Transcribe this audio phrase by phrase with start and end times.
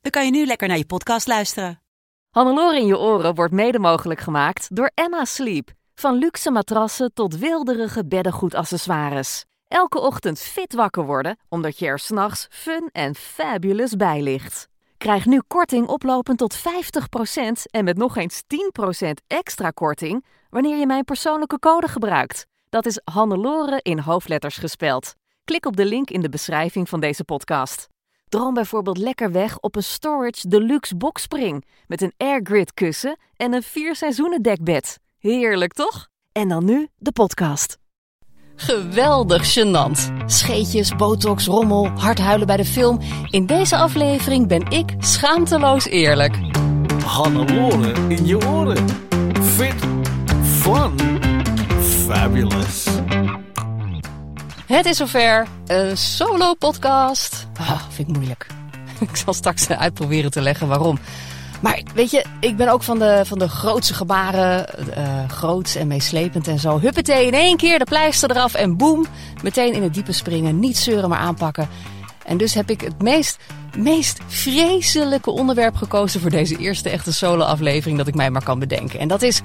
[0.00, 1.82] dan kan je nu lekker naar je podcast luisteren.
[2.30, 5.70] Hannelore in je oren wordt mede mogelijk gemaakt door Emma Sleep.
[5.94, 9.44] Van luxe matrassen tot wilderige beddengoedaccessoires.
[9.68, 14.68] Elke ochtend fit wakker worden, omdat je er s'nachts fun en fabulous bij ligt.
[14.96, 16.60] Krijg nu korting oplopend tot 50%
[17.70, 18.42] en met nog eens
[19.02, 22.46] 10% extra korting wanneer je mijn persoonlijke code gebruikt.
[22.68, 25.14] Dat is Hannelore in hoofdletters gespeld.
[25.44, 27.88] Klik op de link in de beschrijving van deze podcast.
[28.30, 33.62] Droom bijvoorbeeld lekker weg op een Storage Deluxe boxspring met een airgrid kussen en een
[33.62, 34.98] vier seizoenen dekbed.
[35.18, 36.08] Heerlijk toch?
[36.32, 37.78] En dan nu de podcast.
[38.56, 40.12] Geweldig gênant.
[40.26, 43.00] Scheetjes, botox, rommel, hard huilen bij de film.
[43.30, 46.36] In deze aflevering ben ik schaamteloos eerlijk.
[47.04, 48.88] Hannelore in je oren.
[49.42, 49.74] Fit.
[50.42, 50.92] Fun.
[51.80, 52.99] Fabulous.
[54.70, 55.46] Het is zover.
[55.66, 57.46] Een solo podcast.
[57.58, 58.46] Ah, vind ik moeilijk.
[59.10, 60.98] Ik zal straks uitproberen te leggen waarom.
[61.60, 64.66] Maar weet je, ik ben ook van de, van de grootste gebaren.
[64.96, 66.80] Uh, groots en meeslepend en zo.
[66.80, 69.06] Huppatee, in één keer de pleister eraf en boem.
[69.42, 70.58] Meteen in het diepe springen.
[70.58, 71.68] Niet zeuren, maar aanpakken.
[72.24, 73.38] En dus heb ik het meest,
[73.76, 79.00] meest vreselijke onderwerp gekozen voor deze eerste echte solo-aflevering dat ik mij maar kan bedenken.
[79.00, 79.40] En dat is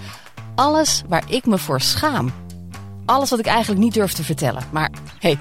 [0.55, 2.31] alles waar ik me voor schaam.
[3.05, 4.63] Alles wat ik eigenlijk niet durf te vertellen.
[4.71, 4.89] Maar
[5.19, 5.37] hey,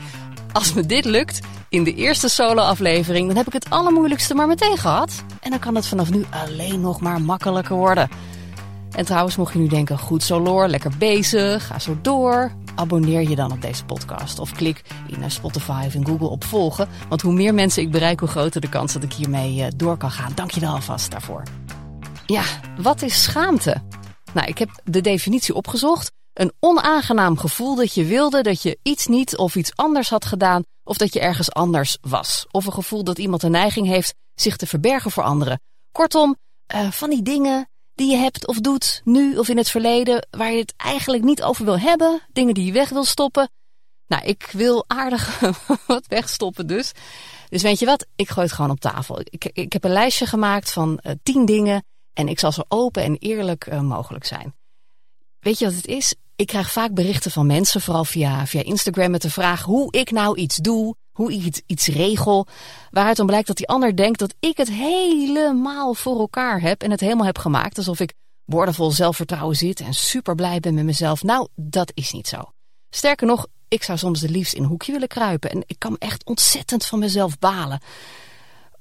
[0.52, 4.76] als me dit lukt in de eerste solo-aflevering, dan heb ik het allermoeilijkste maar meteen
[4.76, 5.24] gehad.
[5.40, 8.08] En dan kan het vanaf nu alleen nog maar makkelijker worden.
[8.94, 12.52] En trouwens, mocht je nu denken, goed zo Loor, lekker bezig, ga zo door.
[12.74, 14.38] Abonneer je dan op deze podcast.
[14.38, 16.88] Of klik in Spotify of in Google op volgen.
[17.08, 19.96] Want hoe meer mensen ik bereik, hoe groter de kans dat ik hiermee eh, door
[19.96, 20.32] kan gaan.
[20.34, 21.42] Dank je wel alvast daarvoor.
[22.26, 22.42] Ja,
[22.78, 23.82] wat is schaamte?
[24.32, 26.12] Nou, ik heb de definitie opgezocht.
[26.34, 30.62] Een onaangenaam gevoel dat je wilde dat je iets niet of iets anders had gedaan
[30.84, 32.46] of dat je ergens anders was.
[32.50, 35.60] Of een gevoel dat iemand een neiging heeft zich te verbergen voor anderen.
[35.92, 36.36] Kortom,
[36.74, 40.52] uh, van die dingen die je hebt of doet, nu of in het verleden, waar
[40.52, 43.50] je het eigenlijk niet over wil hebben, dingen die je weg wil stoppen.
[44.06, 45.40] Nou, ik wil aardig
[45.86, 46.92] wat wegstoppen dus.
[47.48, 49.20] Dus weet je wat, ik gooi het gewoon op tafel.
[49.20, 53.02] Ik, ik heb een lijstje gemaakt van uh, tien dingen en ik zal zo open
[53.02, 54.54] en eerlijk uh, mogelijk zijn.
[55.40, 56.14] Weet je wat het is?
[56.36, 60.10] Ik krijg vaak berichten van mensen, vooral via, via Instagram, met de vraag hoe ik
[60.10, 62.46] nou iets doe, hoe ik iets, regel.
[62.90, 66.90] Waaruit dan blijkt dat die ander denkt dat ik het helemaal voor elkaar heb en
[66.90, 67.78] het helemaal heb gemaakt.
[67.78, 68.12] Alsof ik
[68.44, 71.22] boordevol zelfvertrouwen zit en super blij ben met mezelf.
[71.22, 72.42] Nou, dat is niet zo.
[72.90, 75.50] Sterker nog, ik zou soms de liefst in een hoekje willen kruipen.
[75.50, 77.80] En ik kan echt ontzettend van mezelf balen.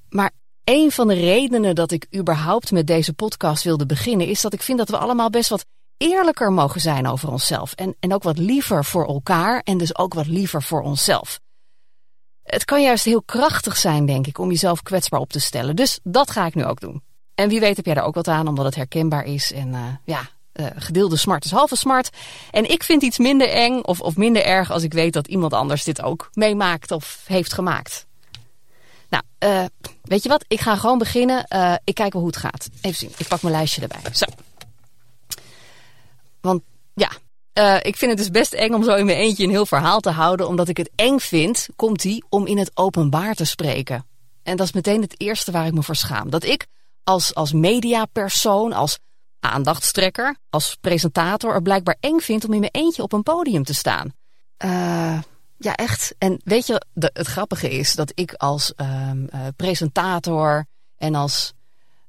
[0.10, 0.32] Maar
[0.64, 4.62] een van de redenen dat ik überhaupt met deze podcast wilde beginnen, is dat ik
[4.62, 5.66] vind dat we allemaal best wat
[6.04, 7.74] eerlijker mogen zijn over onszelf.
[7.74, 11.40] En, en ook wat liever voor elkaar en dus ook wat liever voor onszelf.
[12.44, 15.76] Het kan juist heel krachtig zijn, denk ik, om jezelf kwetsbaar op te stellen.
[15.76, 17.04] Dus dat ga ik nu ook doen.
[17.36, 19.52] En wie weet heb jij er ook wat aan, omdat het herkenbaar is.
[19.52, 22.10] En uh, ja, uh, gedeelde smart is halve smart.
[22.52, 25.54] En ik vind iets minder eng of, of minder erg als ik weet dat iemand
[25.54, 28.06] anders dit ook meemaakt of heeft gemaakt.
[29.10, 29.66] Nou, uh,
[30.02, 30.46] weet je wat?
[30.48, 31.46] Ik ga gewoon beginnen.
[31.84, 32.70] ik kijk wel hoe het gaat.
[32.82, 34.14] Even zien, ik pak mijn lijstje erbij.
[34.14, 34.26] Zo.
[36.44, 36.62] Want
[36.94, 37.10] ja,
[37.60, 40.00] uh, ik vind het dus best eng om zo in mijn eentje een heel verhaal
[40.00, 40.48] te houden.
[40.48, 44.06] Omdat ik het eng vind, komt die, om in het openbaar te spreken.
[44.44, 46.30] En dat is meteen het eerste waar ik me voor schaam.
[46.30, 46.68] Dat ik
[47.04, 49.00] als, als mediapersoon, als
[49.40, 51.54] aandachtstrekker, als presentator...
[51.54, 54.14] er blijkbaar eng vind om in mijn eentje op een podium te staan.
[54.66, 55.22] Uh,
[55.58, 56.16] ja, echt.
[56.18, 60.66] En weet je, het grappige is dat ik als um, uh, presentator
[60.98, 61.54] en als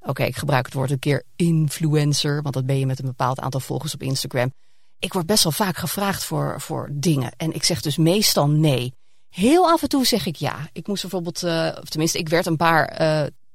[0.06, 3.40] Oké, ik gebruik het woord een keer influencer, want dat ben je met een bepaald
[3.40, 4.52] aantal volgers op Instagram.
[4.98, 8.94] Ik word best wel vaak gevraagd voor, voor dingen en ik zeg dus meestal nee.
[9.30, 10.68] Heel af en toe zeg ik ja.
[10.72, 12.96] Ik moest bijvoorbeeld, uh, of tenminste, ik werd een paar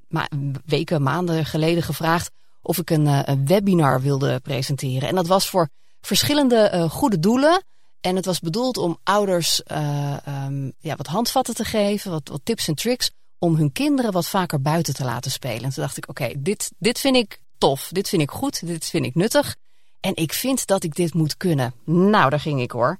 [0.07, 0.28] ma
[0.66, 2.31] weken, maanden geleden gevraagd
[2.62, 5.10] of ik een, uh, een, webinar wilde presenteren.
[5.10, 5.69] En dat was voor
[6.01, 7.63] verschillende goede doelen.
[8.01, 12.68] En het was bedoeld om ouders um, ja, wat handvatten te geven, wat, wat tips
[12.68, 15.63] en tricks om hun kinderen wat vaker buiten te laten spelen.
[15.63, 18.86] En toen dacht ik, oké, dit, dit vind ik tof, dit vind ik goed, dit
[18.86, 19.56] vind ik nuttig.
[20.00, 21.74] En ik vind dat ik dit moet kunnen.
[21.83, 23.00] Nou, daar ging ik hoor.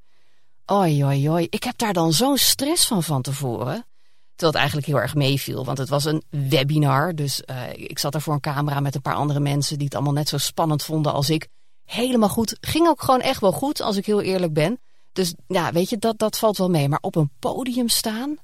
[0.66, 1.48] Oi, oi, oi.
[1.50, 3.86] Ik heb daar dan zo'n stress van van tevoren.
[4.36, 7.16] Terwijl het eigenlijk heel erg meeviel, want het was een webinar.
[7.16, 9.96] Dus uh, ik zat er voor een camera met een paar andere mensen die het
[9.96, 11.48] allemaal net zo spannend vonden als ik.
[11.86, 12.58] Helemaal goed.
[12.62, 14.80] Ging ook gewoon echt wel goed, als ik heel eerlijk ben.
[15.14, 16.90] Dus ja, weet je, dat, dat valt wel mee.
[16.90, 18.38] Maar op een podium staan,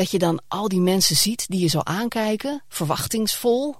[0.00, 3.76] dat je dan al die mensen ziet die je zo aankijken, verwachtingsvol.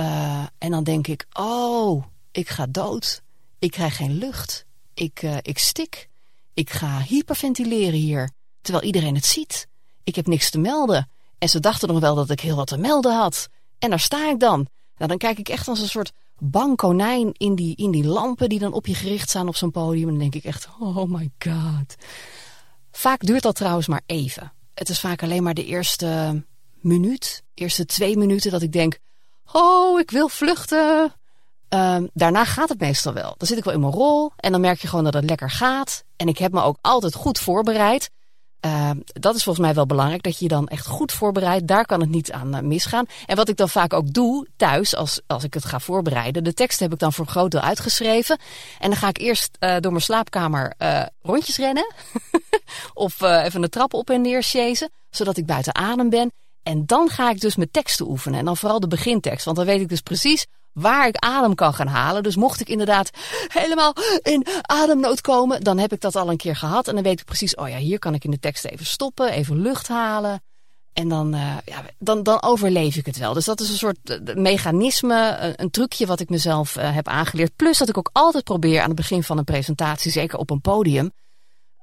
[0.00, 3.22] Uh, en dan denk ik, oh, ik ga dood.
[3.58, 4.64] Ik krijg geen lucht.
[4.94, 6.08] Ik, uh, ik stik.
[6.54, 8.30] Ik ga hyperventileren hier,
[8.60, 9.68] terwijl iedereen het ziet.
[10.04, 11.10] Ik heb niks te melden.
[11.38, 13.48] En ze dachten nog wel dat ik heel wat te melden had.
[13.78, 14.68] En daar sta ik dan.
[14.96, 18.48] Nou, dan kijk ik echt als een soort bang konijn in die, in die lampen
[18.48, 20.08] die dan op je gericht staan op zo'n podium.
[20.08, 21.94] En dan denk ik echt, oh my god.
[22.92, 24.52] Vaak duurt dat trouwens maar even.
[24.74, 26.42] Het is vaak alleen maar de eerste
[26.80, 28.98] minuut, eerste twee minuten dat ik denk,
[29.52, 31.14] oh, ik wil vluchten.
[31.68, 33.34] Um, daarna gaat het meestal wel.
[33.38, 35.50] Dan zit ik wel in mijn rol en dan merk je gewoon dat het lekker
[35.50, 36.04] gaat.
[36.16, 38.10] En ik heb me ook altijd goed voorbereid.
[38.64, 41.66] Uh, dat is volgens mij wel belangrijk, dat je je dan echt goed voorbereidt.
[41.66, 43.06] Daar kan het niet aan uh, misgaan.
[43.26, 46.44] En wat ik dan vaak ook doe thuis, als, als ik het ga voorbereiden.
[46.44, 48.38] De tekst heb ik dan voor een groot deel uitgeschreven.
[48.78, 50.72] En dan ga ik eerst uh, door mijn slaapkamer
[51.22, 51.94] rondjes rennen.
[52.94, 56.32] of even de trap op en neer chasen, zodat ik buiten adem ben.
[56.62, 58.38] En dan ga ik dus mijn teksten oefenen.
[58.38, 59.44] En dan vooral de begintekst.
[59.44, 62.22] Want dan weet ik dus precies waar ik adem kan gaan halen.
[62.22, 63.10] Dus mocht ik inderdaad
[63.48, 66.88] helemaal in ademnood komen, dan heb ik dat al een keer gehad.
[66.88, 69.30] En dan weet ik precies, oh ja, hier kan ik in de tekst even stoppen,
[69.30, 70.42] even lucht halen.
[70.92, 73.32] En dan, uh, ja, dan, dan overleef ik het wel.
[73.32, 77.56] Dus dat is een soort uh, mechanisme, een, trucje wat ik mezelf uh, heb aangeleerd.
[77.56, 80.60] Plus dat ik ook altijd probeer aan het begin van een presentatie, zeker op een
[80.60, 81.10] podium,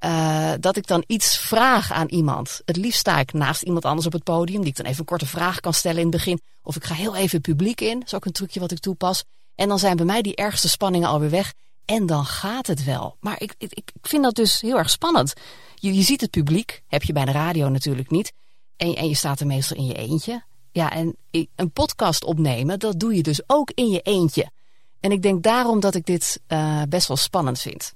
[0.05, 2.61] uh, dat ik dan iets vraag aan iemand.
[2.65, 5.05] Het liefst sta ik naast iemand anders op het podium, die ik dan even een
[5.05, 6.41] korte vraag kan stellen in het begin.
[6.63, 7.99] Of ik ga heel even het publiek in.
[7.99, 9.23] Dat is ook een trucje wat ik toepas.
[9.55, 11.53] En dan zijn bij mij die ergste spanningen alweer weg.
[11.85, 13.17] En dan gaat het wel.
[13.19, 15.33] Maar ik, ik, ik vind dat dus heel erg spannend.
[15.75, 18.33] Je, je ziet het publiek, heb je bij de radio natuurlijk niet.
[18.77, 20.43] En, en je staat er meestal in je eentje.
[20.71, 21.15] Ja, en
[21.55, 24.51] een podcast opnemen, dat doe je dus ook in je eentje.
[24.99, 27.93] En ik denk daarom dat ik dit uh, best wel spannend vind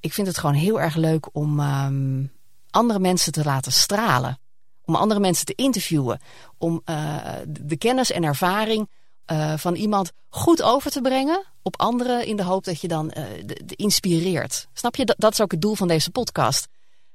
[0.00, 2.32] ik vind het gewoon heel erg leuk om um,
[2.70, 4.38] andere mensen te laten stralen.
[4.84, 6.20] Om andere mensen te interviewen.
[6.58, 7.16] Om uh,
[7.48, 8.90] de kennis en ervaring
[9.26, 12.26] uh, van iemand goed over te brengen op anderen.
[12.26, 14.68] In de hoop dat je dan uh, de, inspireert.
[14.72, 15.04] Snap je?
[15.04, 16.68] Dat, dat, is ook het doel van deze podcast.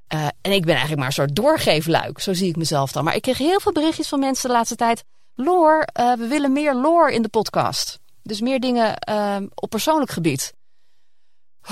[0.08, 2.20] en ik ben eigenlijk maar een soort doorgeefluik.
[2.20, 3.04] Zo zie ik mezelf dan.
[3.04, 5.04] Maar ik kreeg heel veel berichtjes van mensen de laatste tijd.
[5.36, 8.00] Loor, we willen meer lore in de podcast.
[8.22, 10.54] Dus meer dingen ehm, op persoonlijk gebied.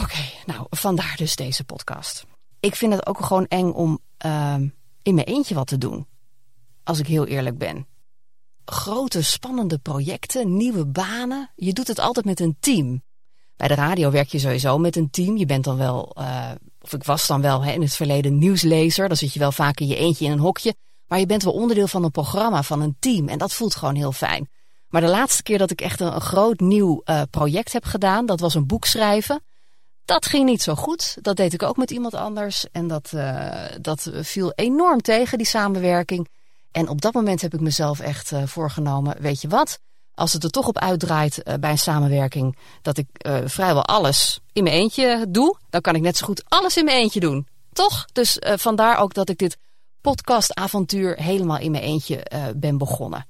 [0.02, 2.26] Oké, nou, vandaar dus deze podcast.
[2.60, 4.56] Ik vind het ook gewoon eng om uh,
[5.02, 6.08] in mijn eentje wat te doen.
[6.84, 7.88] Als ik heel eerlijk ben.
[8.66, 11.52] Grote, spannende projecten, nieuwe banen.
[11.56, 13.04] Je doet het altijd met een team.
[13.56, 15.38] Bij de radio werk je sowieso met een team.
[15.38, 16.52] Je bent dan wel, uh,
[16.82, 19.08] of ik was dan wel hè, in het verleden nieuwslezer.
[19.08, 20.76] Dan zit je wel vaak in je eentje in een hokje.
[21.08, 23.28] Maar je bent wel onderdeel van een programma, van een team.
[23.28, 24.50] En dat voelt gewoon heel fijn.
[24.88, 28.40] Maar de laatste keer dat ik echt een, groot nieuw uh, project heb gedaan, dat
[28.40, 29.44] was een boek schrijven.
[30.06, 31.18] Dat ging niet zo goed.
[31.22, 32.66] Dat deed ik ook met iemand anders.
[32.72, 36.28] En dat, uh, dat viel enorm tegen, die samenwerking.
[36.72, 39.80] En op dat moment heb ik mezelf echt uh, voorgenomen, weet je wat?
[40.14, 43.08] Als het er toch op uitdraait uh, bij een samenwerking, dat ik
[43.46, 46.98] vrijwel alles in mijn eentje doe, dan kan ik net zo goed alles in mijn
[46.98, 47.48] eentje doen.
[47.72, 48.06] Toch?
[48.12, 49.58] Dus vandaar ook dat ik dit
[50.02, 52.26] podcastavontuur helemaal in mijn eentje
[52.56, 53.28] ben begonnen.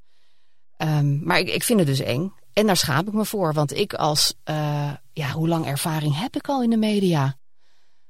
[0.78, 2.32] Um, maar ik, ik vind het dus eng.
[2.54, 6.36] En daar schaam ik me voor, want ik als, uh, ja, hoe lang ervaring heb
[6.36, 7.36] ik al in de media?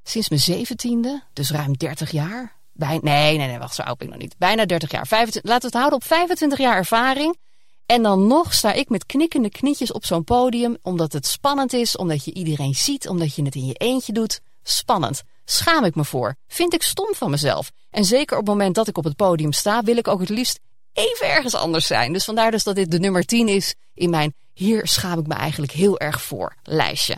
[0.03, 2.57] Sinds mijn zeventiende, dus ruim 30 jaar.
[2.73, 4.35] Bij, nee, nee, nee, wacht, zo oud ik nog niet.
[4.39, 5.07] Bijna 30 jaar.
[5.07, 7.37] 25, laten we het houden op 25 jaar ervaring.
[7.87, 11.97] En dan nog sta ik met knikkende knietjes op zo'n podium, omdat het spannend is,
[11.97, 14.41] omdat je iedereen ziet, omdat je het in je eentje doet.
[14.63, 15.23] Spannend.
[15.45, 16.37] Schaam ik me voor.
[16.47, 17.71] Vind ik stom van mezelf.
[17.91, 20.29] En zeker op het moment dat ik op het podium sta, wil ik ook het
[20.29, 20.61] liefst
[20.95, 22.13] even ergens anders zijn.
[22.13, 25.35] Dus vandaar dus dat dit de nummer 10 is in mijn hier schaam ik me
[25.35, 27.17] eigenlijk heel erg voor lijstje.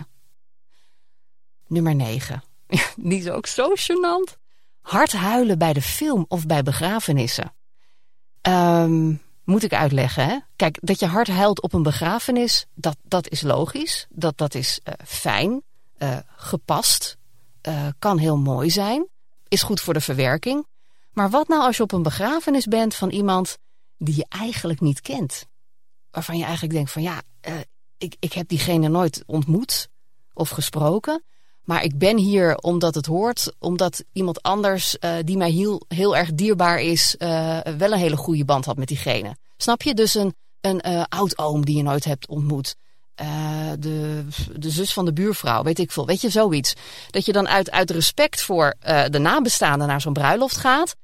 [1.66, 2.42] Nummer 9.
[2.96, 4.36] Die is ook zo gênant.
[4.80, 7.54] Hard huilen bij de film of bij begrafenissen.
[8.42, 10.38] Um, moet ik uitleggen, hè?
[10.56, 14.06] Kijk, dat je hard huilt op een begrafenis, dat, dat is logisch.
[14.10, 15.62] Dat, dat is uh, fijn,
[15.98, 17.16] uh, gepast,
[17.68, 19.06] uh, kan heel mooi zijn.
[19.48, 20.66] Is goed voor de verwerking.
[21.12, 23.58] Maar wat nou als je op een begrafenis bent van iemand
[23.98, 25.46] die je eigenlijk niet kent.
[26.10, 27.54] Waarvan je eigenlijk denkt van ja, uh,
[27.98, 29.88] ik, ik heb diegene nooit ontmoet
[30.32, 31.24] of gesproken.
[31.62, 36.16] Maar ik ben hier omdat het hoort, omdat iemand anders uh, die mij heel, heel
[36.16, 39.36] erg dierbaar is, uh, wel een hele goede band had met diegene.
[39.56, 39.94] Snap je?
[39.94, 42.76] Dus een, een oud-oom die je nooit hebt ontmoet.
[43.78, 44.24] de,
[44.56, 46.06] de zus van de buurvrouw, weet ik veel.
[46.06, 46.74] Weet je, zoiets.
[47.10, 48.74] Dat je dan uit, uit respect voor
[49.10, 50.96] de nabestaanden naar zo'n bruiloft gaat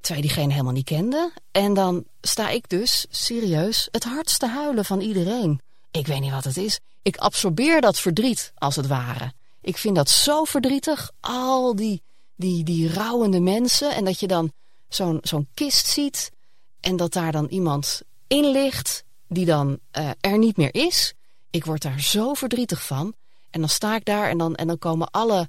[0.00, 1.32] Terwijl je diegene helemaal niet kende.
[1.50, 5.60] En dan sta ik dus, serieus, het hardste huilen van iedereen.
[5.90, 6.80] Ik weet niet wat het is.
[7.02, 9.32] Ik absorbeer dat verdriet, als het ware.
[9.60, 11.10] Ik vind dat zo verdrietig.
[11.20, 12.02] Al die,
[12.36, 13.94] die, die rouwende mensen.
[13.94, 14.52] En dat je dan
[14.88, 16.30] zo'n zo'n kist ziet.
[16.80, 19.04] En dat daar dan iemand in ligt.
[19.28, 21.14] Die dan uh, er niet meer is.
[21.50, 23.14] Ik word daar zo verdrietig van.
[23.50, 25.48] En dan sta ik daar en dan, en dan komen alle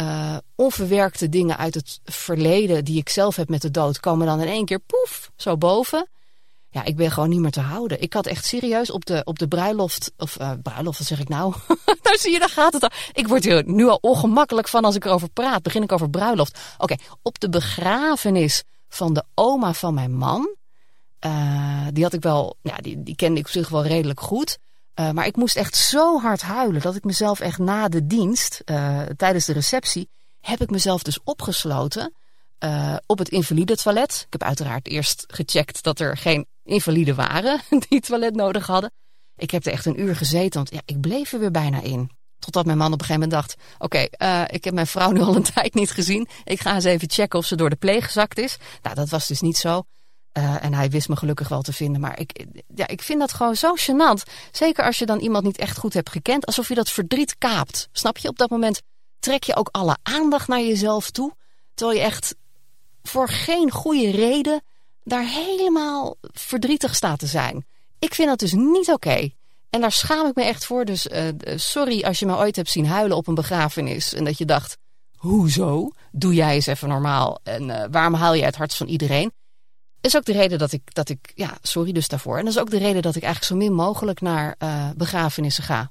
[0.00, 2.84] uh, onverwerkte dingen uit het verleden.
[2.84, 4.00] die ik zelf heb met de dood.
[4.00, 6.08] komen dan in één keer poef zo boven.
[6.70, 8.02] Ja, ik ben gewoon niet meer te houden.
[8.02, 11.28] Ik had echt serieus op de, op de bruiloft, of uh, bruiloft, wat zeg ik
[11.28, 11.54] nou?
[12.02, 12.90] nou zie je, daar gaat het al.
[13.12, 15.62] Ik word nu al ongemakkelijk van als ik erover praat.
[15.62, 16.58] Begin ik over bruiloft.
[16.78, 20.56] Oké, op de begrafenis van de oma van mijn man.
[21.26, 24.58] Uh, die had ik wel, ja, die, die kende ik op zich wel redelijk goed.
[25.00, 28.62] Uh, maar ik moest echt zo hard huilen dat ik mezelf echt na de dienst,
[29.16, 30.08] tijdens de receptie,
[30.40, 32.12] heb ik mezelf dus opgesloten
[32.64, 34.24] uh, op het invalide toilet.
[34.26, 38.92] Ik heb uiteraard eerst gecheckt dat er geen invaliden waren die toilet nodig hadden.
[39.36, 42.10] Ik heb er echt een uur gezeten, want ja, ik bleef er weer bijna in.
[42.38, 43.98] Totdat mijn man op een gegeven moment dacht: Oké,
[44.54, 46.28] ik heb mijn vrouw nu al een tijd niet gezien.
[46.44, 48.56] Ik ga eens even checken of ze door de pleeg gezakt is.
[48.82, 49.82] Nou, dat was dus niet zo.
[50.32, 52.00] Uh, en hij wist me gelukkig wel te vinden.
[52.00, 54.22] Maar ik, ja, ik vind dat gewoon zo gênant.
[54.52, 56.46] Zeker als je dan iemand niet echt goed hebt gekend.
[56.46, 57.88] Alsof je dat verdriet kaapt.
[57.92, 58.28] Snap je?
[58.28, 58.82] Op dat moment
[59.18, 61.34] trek je ook alle aandacht naar jezelf toe.
[61.74, 62.34] Terwijl je echt
[63.02, 64.62] voor geen goede reden
[65.02, 67.66] daar helemaal verdrietig staat te zijn.
[67.98, 69.30] Ik vind dat dus niet oké.
[69.70, 70.84] En daar schaam ik me echt voor.
[70.84, 74.14] Dus uh, sorry als je me ooit hebt zien huilen op een begrafenis.
[74.14, 74.76] En dat je dacht,
[75.16, 75.90] hoezo?
[76.12, 77.38] Doe jij eens even normaal.
[77.42, 79.32] En uh, waarom haal je het hart van iedereen?
[80.00, 82.38] Is ook de reden dat ik, dat ik, ja, sorry dus daarvoor.
[82.38, 85.64] En dat is ook de reden dat ik eigenlijk zo min mogelijk naar uh, begrafenissen
[85.64, 85.90] ga.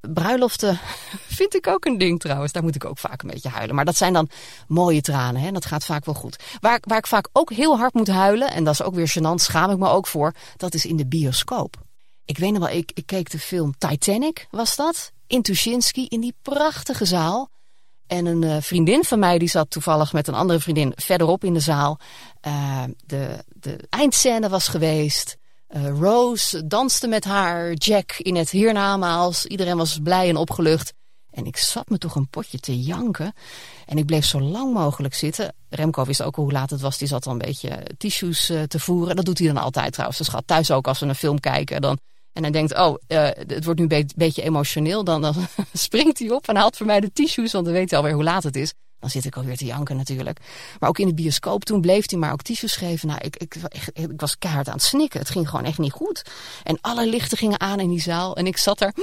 [0.00, 0.78] Bruiloften
[1.38, 2.52] vind ik ook een ding trouwens.
[2.52, 3.74] Daar moet ik ook vaak een beetje huilen.
[3.74, 4.28] Maar dat zijn dan
[4.68, 5.40] mooie tranen.
[5.40, 5.50] Hè?
[5.52, 6.36] Dat gaat vaak wel goed.
[6.60, 8.50] Waar, waar ik vaak ook heel hard moet huilen.
[8.50, 9.34] En dat is ook weer gênant.
[9.42, 10.34] Schaam ik me ook voor.
[10.56, 11.76] Dat is in de bioscoop.
[12.24, 12.76] Ik weet nog wel.
[12.76, 14.46] Ik, ik keek de film Titanic.
[14.50, 15.12] Was dat?
[15.26, 16.06] In Tuschinski.
[16.06, 17.50] In die prachtige zaal.
[18.08, 21.54] En een uh, vriendin van mij die zat toevallig met een andere vriendin verderop in
[21.54, 21.98] de zaal.
[22.46, 25.36] Uh, de, de eindscène was geweest.
[25.70, 29.46] Uh, Rose danste met haar, Jack in het hiernamaals.
[29.46, 30.92] Iedereen was blij en opgelucht.
[31.30, 33.32] En ik zat me toch een potje te janken.
[33.86, 35.54] En ik bleef zo lang mogelijk zitten.
[35.68, 36.98] Remco wist ook hoe laat het was.
[36.98, 39.16] Die zat al een beetje tissues te voeren.
[39.16, 40.18] Dat doet hij dan altijd trouwens.
[40.18, 41.80] Dus gaat thuis ook als we een film kijken.
[41.80, 41.98] Dan,
[42.38, 45.04] en hij denkt, oh, uh, het wordt nu een be beetje emotioneel.
[45.04, 45.34] Dan, dan
[45.72, 47.52] springt hij op en haalt voor mij de tissues.
[47.52, 48.72] Want dan weet hij alweer hoe laat het is.
[49.00, 50.40] Dan zit ik alweer te janken natuurlijk.
[50.78, 53.08] Maar ook in de bioscoop, toen bleef hij maar ook tissues geven.
[53.08, 53.54] Nou, ik, ik,
[53.92, 55.20] ik, was keihard aan het snikken.
[55.20, 56.22] Het ging gewoon echt niet goed.
[56.62, 58.36] En alle lichten gingen aan in die zaal.
[58.36, 58.92] En ik zat er.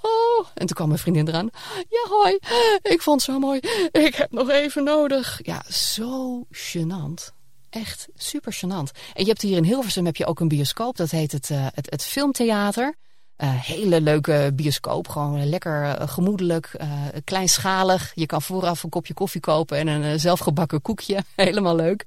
[0.00, 0.46] Oh.
[0.54, 1.50] En toen kwam mijn vriendin eraan.
[1.88, 2.38] Ja, hoi.
[2.82, 3.60] Ik vond het zo mooi.
[3.90, 5.40] Ik heb nog even nodig.
[5.42, 7.39] Ja, zo gênant.
[7.70, 8.90] Echt super gênant.
[9.14, 10.96] En je hebt hier in Hilversum heb je ook een bioscoop.
[10.96, 12.94] Dat heet het, uh, het, het Filmtheater.
[13.36, 16.76] Uh, hele leuke bioscoop, gewoon lekker uh, gemoedelijk,
[17.24, 18.12] kleinschalig.
[18.14, 21.24] Je kan vooraf een kopje koffie kopen en een zelfgebakken koekje.
[21.36, 22.04] Helemaal leuk.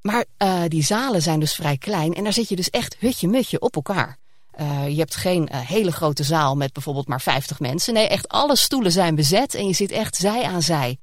[0.00, 0.24] Maar
[0.68, 4.18] die zalen zijn dus vrij klein en daar zit je dus echt hutje-mutje op elkaar.
[4.88, 7.94] je hebt geen hele grote zaal met bijvoorbeeld maar 50 mensen.
[7.94, 10.98] Nee, echt alle stoelen zijn bezet en je zit echt zij aan zij.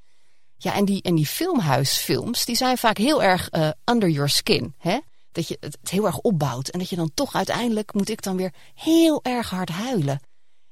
[0.62, 3.50] Ja, en die, en die filmhuisfilms, die zijn vaak heel erg
[3.86, 4.74] under your skin.
[4.78, 5.00] Hè?
[5.32, 6.70] dat je het heel erg opbouwt.
[6.70, 10.20] En dat je dan toch uiteindelijk moet ik dan weer heel erg hard huilen.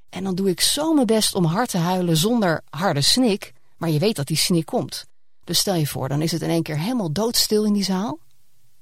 [0.09, 3.53] En dan doe ik zo mijn best om hard te huilen zonder harde snik.
[3.77, 5.05] Maar je weet dat die snik komt.
[5.43, 8.19] Dus stel je voor, dan is het in één keer helemaal doodstil in die zaal.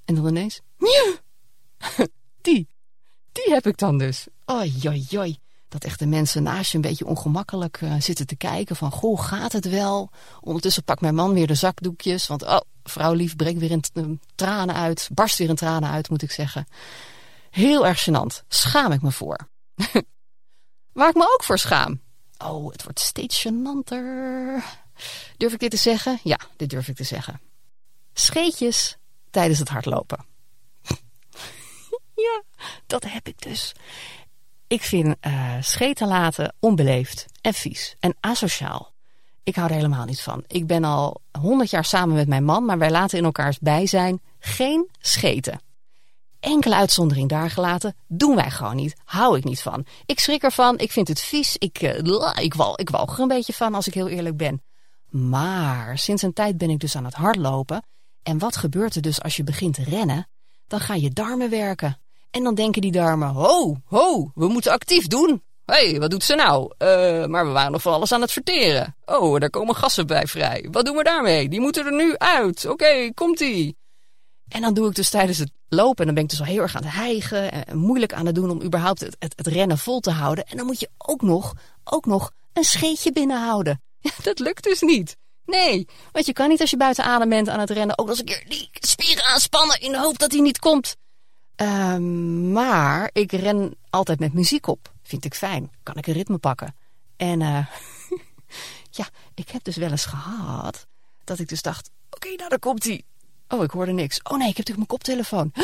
[0.05, 0.61] En dan ineens...
[2.41, 2.67] Die,
[3.31, 4.27] die heb ik dan dus.
[4.45, 5.37] Oi, oi, oi.
[5.75, 8.91] Dat echt de mensen naast je een beetje ongemakkelijk uh, zitten te kijken van...
[8.91, 10.09] Goh, gaat het wel?
[10.41, 12.27] Ondertussen pakt mijn man weer de zakdoekjes.
[12.27, 15.09] Want oh, vrouwlief breekt weer in tranen uit.
[15.13, 16.67] Barst weer in tranen uit, moet ik zeggen.
[17.49, 18.45] Heel erg gênant.
[18.47, 19.47] Schaam ik me voor.
[20.93, 22.01] Waar ik me ook voor schaam.
[22.37, 24.63] Oh, het wordt steeds gênanter.
[25.37, 26.19] Durf ik dit te zeggen?
[26.23, 27.41] Ja, dit durf ik te zeggen.
[28.13, 28.97] Scheetjes
[29.29, 30.25] tijdens het hardlopen.
[32.27, 32.43] ja,
[32.85, 33.73] dat heb ik dus.
[34.67, 38.93] Ik vind uh, scheten laten onbeleefd en vies en asociaal.
[39.43, 40.43] Ik hou er helemaal niet van.
[40.47, 44.21] Ik ben al honderd jaar samen met mijn man, maar wij laten in elkaars bijzijn
[44.39, 45.59] geen scheten.
[46.39, 48.95] Enkele uitzondering daar gelaten, doen wij gewoon niet.
[49.03, 49.85] Hou ik niet van.
[50.05, 51.97] Ik schrik ervan, ik vind het vies, ik, uh,
[52.35, 54.63] ik, ik walg er een beetje van als ik heel eerlijk ben.
[55.09, 57.85] Maar sinds een tijd ben ik dus aan het hardlopen.
[58.23, 60.27] En wat gebeurt er dus als je begint te rennen?
[60.67, 61.99] Dan gaan je darmen werken.
[62.35, 65.43] En dan denken die darmen, ho, ho, we moeten actief doen.
[65.65, 66.73] Hé, hey, wat doet ze nou?
[66.77, 68.95] Uh, maar we waren nog van alles aan het verteren.
[69.05, 70.67] Oh, daar komen gassen bij vrij.
[70.71, 71.49] Wat doen we daarmee?
[71.49, 72.65] Die moeten er nu uit.
[72.65, 73.77] Oké, komt-ie.
[74.47, 76.61] En dan doe ik dus tijdens het lopen, en dan ben ik dus al heel
[76.61, 79.99] erg aan het hijgen en moeilijk aan het doen om überhaupt het, het, rennen vol
[79.99, 80.45] te houden.
[80.45, 83.81] En dan moet je ook nog, ook nog een scheetje binnenhouden.
[84.23, 85.17] Dat lukt dus niet.
[85.45, 88.19] Nee, want je kan niet als je buiten adem bent aan het rennen ook nog
[88.19, 90.95] eens een keer die spieren aanspannen in de hoop dat hij niet komt.
[91.61, 91.97] Uh,
[92.51, 94.93] maar ik ren altijd met muziek op.
[95.03, 95.71] Vind ik fijn.
[95.83, 96.75] Kan ik een ritme pakken.
[97.17, 97.67] En uh,
[98.89, 100.87] ja, ik heb dus wel eens gehad
[101.23, 101.91] dat ik dus dacht...
[102.09, 103.03] Oké, nou daar komt hij.
[103.47, 104.21] Oh, ik hoorde niks.
[104.21, 105.51] Oh nee, ik heb natuurlijk mijn koptelefoon.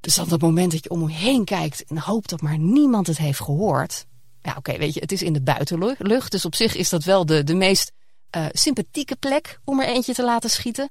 [0.00, 3.06] Dus dan dat moment dat je om me heen kijkt en hoopt dat maar niemand
[3.06, 4.06] het heeft gehoord.
[4.42, 6.30] Ja, oké, weet je, het is in de buitenlucht.
[6.30, 7.92] Dus op zich is dat wel de, de meest
[8.36, 10.90] uh, sympathieke plek om er eentje te laten schieten.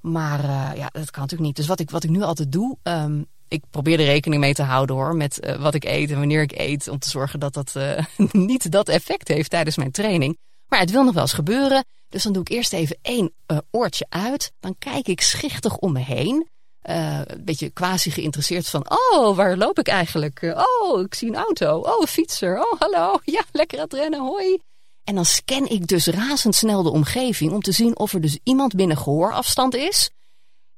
[0.00, 1.56] Maar uh, ja, dat kan natuurlijk niet.
[1.56, 4.62] Dus wat ik, wat ik nu altijd doe, um, ik probeer er rekening mee te
[4.62, 6.88] houden hoor, met uh, wat ik eet en wanneer ik eet.
[6.88, 7.74] Om te zorgen dat dat
[8.32, 10.38] niet dat effect heeft tijdens mijn training.
[10.68, 11.84] Maar het wil nog wel eens gebeuren.
[12.08, 13.32] Dus dan doe ik eerst even één
[13.70, 14.52] oortje uit.
[14.60, 16.48] Dan kijk ik schichtig om me heen.
[16.80, 20.54] Een beetje quasi geïnteresseerd van, oh, waar loop ik eigenlijk?
[20.80, 21.78] oh, ik zie een auto.
[21.78, 22.58] Oh, een fietser.
[22.58, 23.18] Oh, hallo.
[23.24, 24.20] Ja, lekker aan het rennen.
[24.20, 24.60] Hoi.
[25.04, 28.74] En dan scan ik dus razendsnel de omgeving om te zien of er dus iemand
[28.74, 30.10] binnen gehoorafstand is.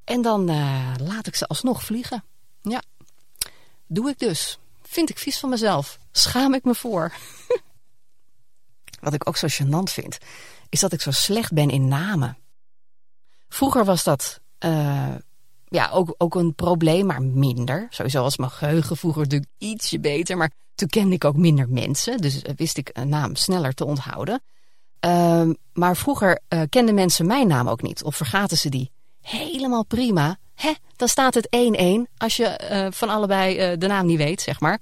[0.04, 2.24] En dan uh, laat ik ze alsnog vliegen.
[2.62, 2.82] Ja,
[3.86, 4.58] doe ik dus.
[4.82, 5.98] Vind ik vies van mezelf.
[6.12, 7.12] Schaam ik me voor.
[9.00, 10.18] Wat ik ook zo gênant vind,
[10.68, 12.38] is dat ik zo slecht ben in namen.
[13.48, 15.14] Vroeger was dat uh,
[15.72, 17.86] ja, ook, ook een probleem, maar minder.
[17.90, 20.36] Sowieso was mijn geheugen vroeger natuurlijk ietsje beter.
[20.36, 22.18] Maar toen kende ik ook minder mensen.
[22.18, 24.42] Dus wist ik een naam sneller te onthouden.
[25.06, 28.04] Uh, maar vroeger uh, kenden mensen mijn naam ook niet.
[28.04, 28.90] Of vergaten ze die.
[29.20, 30.36] Helemaal prima.
[30.54, 31.48] Hè, dan staat het
[32.08, 34.80] 1-1 als je uh, van allebei de naam niet weet, zeg maar.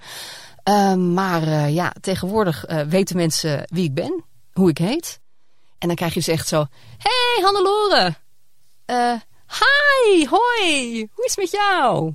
[0.62, 4.24] Ehm, maar ja, tegenwoordig weten mensen wie ik ben.
[4.52, 5.20] Hoe ik heet.
[5.78, 6.66] En dan krijg je dus echt zo...
[6.98, 8.16] Hey, Hannelore!
[9.50, 12.12] Hi, hoi, hoe is het met jou?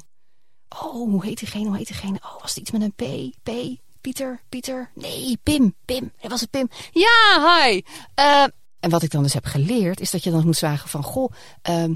[0.70, 2.20] Oh, hoe heet diegene, hoe heet diegene?
[2.24, 3.34] Oh, was het iets met een P?
[3.44, 3.80] P?
[4.02, 4.42] Pieter?
[4.50, 4.92] Pieter?
[4.94, 6.12] Nee, Pim, Pim.
[6.18, 6.70] Het was het Pim.
[6.92, 7.82] Ja, hi.
[8.20, 8.44] Uh,
[8.80, 11.04] en wat ik dan dus heb geleerd, is dat je dan moet vragen van...
[11.04, 11.32] Goh,
[11.70, 11.90] uh,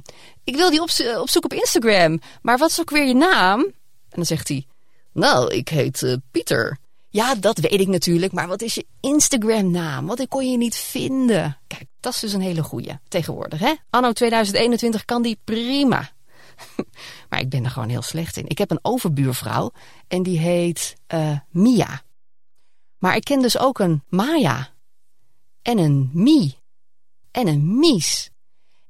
[0.44, 3.60] ik wil die opzo opzoeken op Instagram, maar wat is ook weer je naam?
[3.60, 3.74] En
[4.10, 4.68] dan zegt hij,
[5.12, 6.78] nou, ik heet uh, Pieter.
[7.12, 10.06] Ja, dat weet ik natuurlijk, maar wat is je Instagram-naam?
[10.06, 11.58] Wat kon je niet vinden?
[11.68, 13.74] Kijk, dat is dus een hele goeie tegenwoordig, hè?
[13.90, 16.10] Anno 2021 kan die prima.
[17.30, 18.48] maar ik ben er gewoon heel slecht in.
[18.48, 19.72] Ik heb een overbuurvrouw
[20.08, 22.02] en die heet uh, Mia.
[22.98, 24.70] Maar ik ken dus ook een Maya.
[25.62, 26.58] En een Mie.
[27.32, 28.30] En een Mies.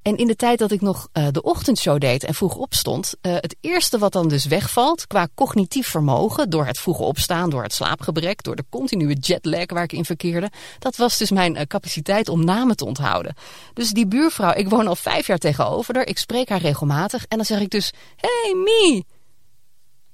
[0.01, 3.33] En in de tijd dat ik nog uh, de ochtendshow deed en vroeg opstond, uh,
[3.33, 7.73] het eerste wat dan dus wegvalt qua cognitief vermogen, door het vroege opstaan, door het
[7.73, 12.29] slaapgebrek, door de continue jetlag waar ik in verkeerde, dat was dus mijn uh, capaciteit
[12.29, 13.35] om namen te onthouden.
[13.73, 17.45] Dus die buurvrouw, ik woon al vijf jaar tegenover ik spreek haar regelmatig en dan
[17.45, 19.05] zeg ik dus, hey Mie!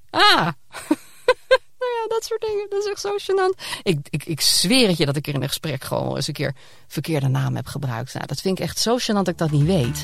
[0.10, 0.48] Ah!
[1.86, 2.66] Nou ja, dat soort dingen.
[2.70, 3.82] Dat is echt zo gênant.
[3.84, 6.34] Ik, ik, ik zweer het je dat ik er in een gesprek gewoon eens een
[6.34, 6.56] keer
[6.88, 8.14] verkeerde naam heb gebruikt.
[8.14, 10.04] Nou, dat vind ik echt zo gênant dat ik dat niet weet.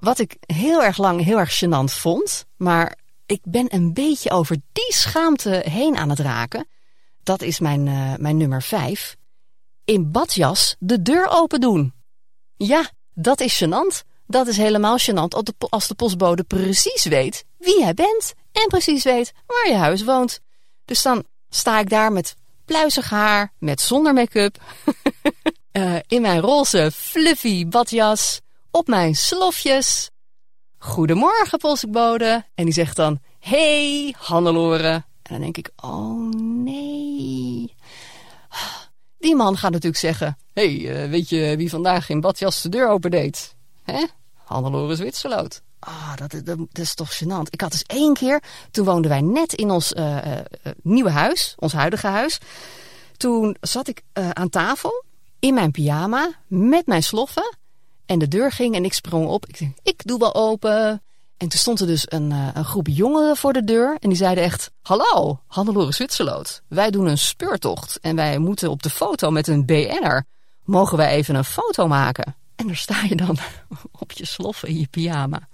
[0.00, 4.56] Wat ik heel erg lang heel erg gênant vond, maar ik ben een beetje over
[4.72, 6.68] die schaamte heen aan het raken.
[7.22, 9.16] Dat is mijn, uh, mijn nummer vijf.
[9.84, 11.92] In badjas de deur open doen.
[12.56, 14.06] Ja, dat is gênant.
[14.30, 19.32] Dat is helemaal gênant als de postbode precies weet wie jij bent en precies weet
[19.46, 20.40] waar je huis woont.
[20.84, 24.62] Dus dan sta ik daar met pluizig haar, met zonder make-up,
[25.72, 30.10] uh, in mijn roze fluffy badjas, op mijn slofjes.
[30.78, 32.44] Goedemorgen, postbode.
[32.54, 34.88] En die zegt dan, hey, Hannelore.
[34.88, 37.74] En dan denk ik, oh nee.
[39.18, 42.88] Die man gaat natuurlijk zeggen, hey, uh, weet je wie vandaag in badjas de deur
[42.88, 43.56] opendeed?
[43.92, 44.04] Hè?
[44.44, 45.62] Hannelore Zwitserloot.
[45.78, 47.50] Ah, dat, dat, dat, is toch gênant.
[47.50, 50.32] Ik had dus één keer, toen woonden wij net in ons uh, uh,
[50.82, 52.38] nieuwe huis, ons huidige huis.
[53.16, 55.04] Toen zat ik aan tafel
[55.38, 57.56] in mijn pyjama met mijn sloffen.
[58.06, 59.46] En de deur ging en ik sprong op.
[59.46, 61.02] Ik denk, ik doe wel open.
[61.36, 63.96] En toen stond er dus een, een groep jongeren voor de deur.
[64.00, 66.62] En die zeiden echt, hallo, Hannelore Zwitserloot.
[66.68, 70.24] Wij doen een speurtocht en wij moeten op de foto met een BN'er.
[70.64, 72.36] Mogen wij even een foto maken?
[72.58, 73.38] En daar sta je dan
[74.02, 75.48] op je sloffen in je pyjama.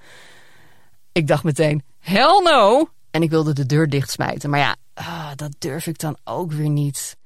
[1.13, 2.89] Ik dacht meteen, hell no!
[3.11, 4.51] En ik wilde de deur dichtsmijten.
[4.51, 7.17] Maar ja, ah, dat durf ik dan ook weer niet.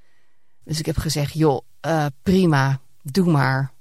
[0.65, 3.73] Dus ik heb gezegd, joh, uh, prima, doe maar.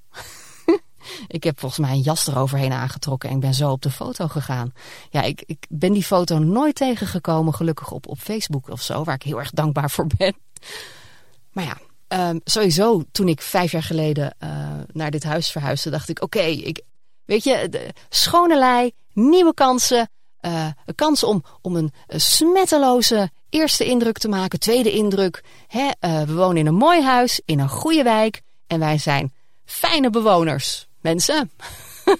[1.27, 4.73] ik heb volgens mij een jas eroverheen aangetrokken en ben zo op de foto gegaan.
[5.09, 9.15] Ja, ik, ik ben die foto nooit tegengekomen, gelukkig op, op Facebook of zo, waar
[9.15, 10.35] ik heel erg dankbaar voor ben.
[11.51, 14.49] Maar ja, um, sowieso toen ik vijf jaar geleden uh,
[14.91, 16.81] naar dit huis verhuisde, dacht ik: oké, ik,
[17.25, 17.69] weet je,
[18.09, 20.09] schone lei, nieuwe kansen.
[20.41, 25.43] Uh, een kans om, om een, smetteloze eerste indruk te maken, tweede indruk.
[25.67, 28.41] Hè, uh, we wonen in een mooi huis, in een goede wijk.
[28.67, 29.33] En wij zijn
[29.65, 30.87] fijne bewoners.
[31.01, 31.51] Mensen.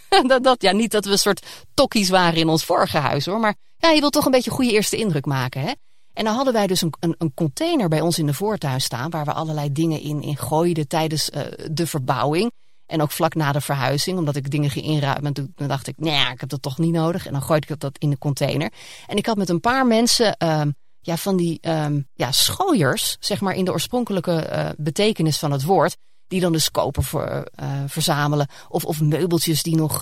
[0.28, 3.40] dat, dat, ja, niet dat we een soort tokkies waren in ons vorige huis hoor.
[3.40, 5.62] Maar ja, je wilt toch een beetje een goede eerste indruk maken.
[5.62, 5.72] Hè?
[6.18, 9.10] En dan hadden wij dus een, een, een, container bij ons in de voortuin staan.
[9.10, 12.52] Waar we allerlei dingen in, in gooiden tijdens uh, de verbouwing.
[12.86, 15.34] En ook vlak na de verhuizing, omdat ik dingen ging inruimen.
[15.34, 17.26] Toen dacht ik, nee, nah, ik heb dat toch niet nodig.
[17.26, 18.72] En dan gooide ik dat in de container.
[19.08, 23.42] En ik had met een paar mensen um, ja, van die um, ja, schooiers, zeg
[23.42, 25.98] maar in de oorspronkelijke uh, betekenis van het woord.
[26.28, 28.48] Die dan dus kopen voor, uh, verzamelen.
[28.68, 30.00] Of, of meubeltjes die nog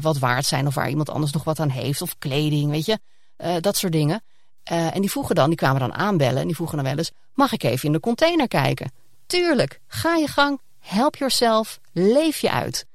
[0.00, 0.66] wat waard zijn.
[0.66, 2.02] Of waar iemand anders nog wat aan heeft.
[2.02, 2.98] Of kleding, weet je.
[3.60, 4.22] dat soort dingen.
[4.68, 6.40] En die vroegen dan, die kwamen dan aanbellen.
[6.40, 8.92] En die vroegen dan wel eens, mag ik even in de container kijken?
[9.26, 12.86] Tuurlijk, ga je gang, help yourself, leef je uit.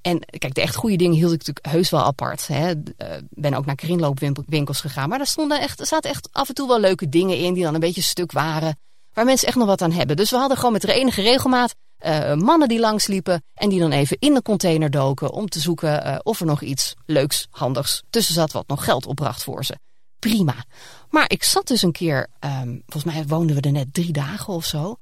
[0.00, 2.46] En kijk, de echt goede dingen hield ik natuurlijk heus wel apart.
[2.46, 2.70] Hè.
[2.70, 5.08] Uh, ben ook naar kringloopwinkels gegaan.
[5.08, 7.62] Maar daar stonden echt, er zaten echt af en toe wel leuke dingen in die
[7.62, 8.78] dan een beetje stuk waren.
[9.12, 10.16] Waar mensen echt nog wat aan hebben.
[10.16, 11.74] Dus we hadden gewoon met de enige regelmaat
[12.06, 13.42] uh, mannen die langsliepen.
[13.54, 16.94] En die dan even in de container doken om te zoeken of er nog iets
[17.06, 19.76] leuks, handigs tussen zat wat nog geld opbracht voor ze.
[20.18, 20.64] Prima.
[21.10, 24.54] Maar ik zat dus een keer, um, volgens mij woonden we er net drie dagen
[24.54, 24.96] of zo.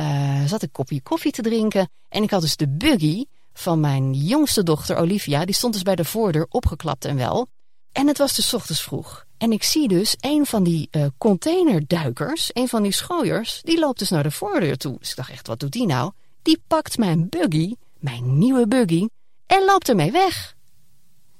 [0.00, 1.90] Uh, zat ik kopje koffie te drinken.
[2.08, 5.44] En ik had dus de buggy van mijn jongste dochter Olivia.
[5.44, 7.48] Die stond dus bij de voordeur opgeklapt en wel.
[7.92, 9.24] En het was dus ochtends vroeg.
[9.38, 13.98] En ik zie dus een van die uh, containerduikers, een van die schooiers, die loopt
[13.98, 14.96] dus naar de voordeur toe.
[14.98, 16.12] Dus ik dacht echt, wat doet die nou?
[16.42, 19.08] Die pakt mijn buggy, mijn nieuwe buggy,
[19.46, 20.54] en loopt ermee weg.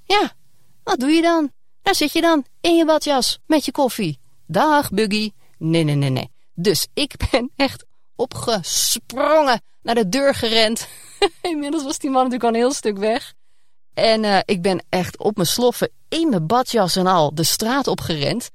[0.05, 0.33] Ja,
[0.83, 1.51] wat doe je dan?
[1.83, 4.19] Daar zit je dan, in je badjas, met je koffie.
[4.47, 5.33] Dag, buggy.
[5.59, 6.31] Nee, nee, nee, nee.
[6.55, 7.85] Dus ik ben echt
[8.17, 10.89] opgesprongen, naar de deur gerend.
[11.43, 13.33] Inmiddels was die man natuurlijk al een heel stuk weg.
[13.95, 17.87] En uh, ik ben echt op mijn sloffen, in mijn badjas en al, de straat
[17.87, 18.51] opgerend.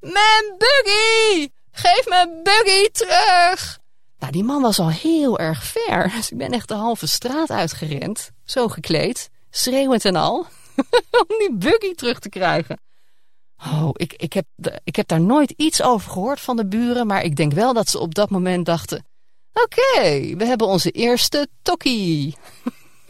[0.00, 1.48] Mijn buggy!
[1.70, 3.78] Geef mijn buggy terug!
[4.18, 6.10] Nou, die man was al heel erg ver.
[6.16, 8.30] Dus ik ben echt de halve straat uitgerend.
[8.44, 10.46] Zo gekleed, schreeuwend en al.
[11.28, 12.80] om die buggy terug te krijgen.
[13.66, 14.46] Oh, ik, ik, heb,
[14.84, 17.06] ik heb daar nooit iets over gehoord van de buren.
[17.06, 19.06] Maar ik denk wel dat ze op dat moment dachten...
[19.52, 22.36] Oké, we hebben onze eerste tokkie.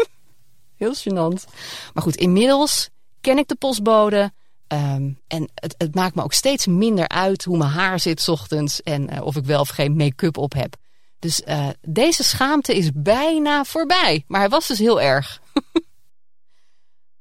[0.77, 1.45] Heel gênant.
[1.93, 2.89] Maar goed, inmiddels
[3.21, 4.33] ken ik de postbode.
[4.69, 8.83] Um, en het, het, maakt me ook steeds minder uit hoe mijn haar zit ochtends.
[8.83, 10.77] En uh, of ik wel of geen make-up op heb.
[11.19, 14.25] Dus uh, deze schaamte is bijna voorbij.
[14.27, 15.42] Maar hij was dus heel erg.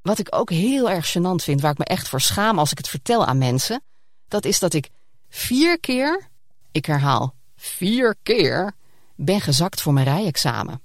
[0.01, 2.77] Wat ik ook heel erg gênant vind, waar ik me echt voor schaam als ik
[2.77, 3.83] het vertel aan mensen.
[4.27, 4.89] Dat is dat ik
[5.29, 6.29] vier keer,
[6.71, 8.73] ik herhaal, vier keer
[9.15, 10.81] ben gezakt voor mijn rijexamen.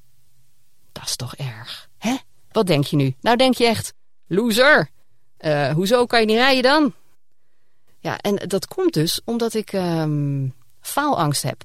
[0.92, 2.16] Dat is toch erg, hè?
[2.52, 3.14] Wat denk je nu?
[3.20, 3.94] Nou denk je echt,
[4.26, 4.90] loser.
[5.40, 6.94] Uh, hoezo kan je niet rijden dan?
[7.98, 11.64] Ja, en dat komt dus omdat ik um, faalangst heb.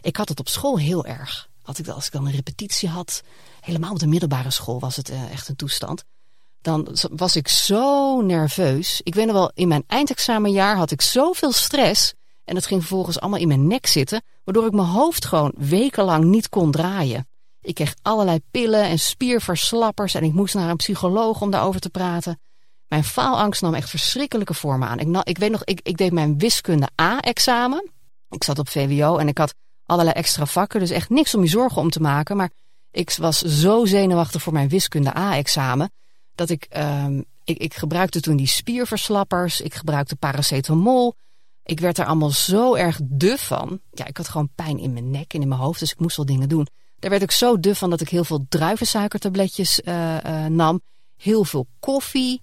[0.00, 1.48] Ik had het op school heel erg.
[1.62, 3.22] Had ik, als ik dan een repetitie had,
[3.60, 6.04] helemaal op de middelbare school was het uh, echt een toestand.
[6.62, 9.00] Dan was ik zo nerveus.
[9.02, 13.20] Ik weet nog wel, in mijn eindexamenjaar had ik zoveel stress en het ging vervolgens
[13.20, 17.26] allemaal in mijn nek zitten, waardoor ik mijn hoofd gewoon wekenlang niet kon draaien.
[17.60, 21.90] Ik kreeg allerlei pillen en spierverslappers en ik moest naar een psycholoog om daarover te
[21.90, 22.40] praten.
[22.88, 24.98] Mijn faalangst nam echt verschrikkelijke vormen aan.
[24.98, 27.90] Ik, ik weet nog, ik, ik deed mijn wiskunde A-examen.
[28.28, 29.54] Ik zat op VWO en ik had
[29.86, 32.36] allerlei extra vakken, dus echt niks om je zorgen om te maken.
[32.36, 32.50] Maar
[32.90, 35.90] ik was zo zenuwachtig voor mijn wiskunde A-examen
[36.34, 41.14] dat ik, um, ik, ik gebruikte toen die spierverslappers, ik gebruikte paracetamol.
[41.64, 43.80] Ik werd er allemaal zo erg duf van.
[43.90, 46.16] Ja, ik had gewoon pijn in mijn nek en in mijn hoofd, dus ik moest
[46.16, 46.66] wel dingen doen.
[46.98, 50.80] Daar werd ik zo duf van dat ik heel veel druivensuikertabletjes uh, uh, nam.
[51.16, 52.42] Heel veel koffie.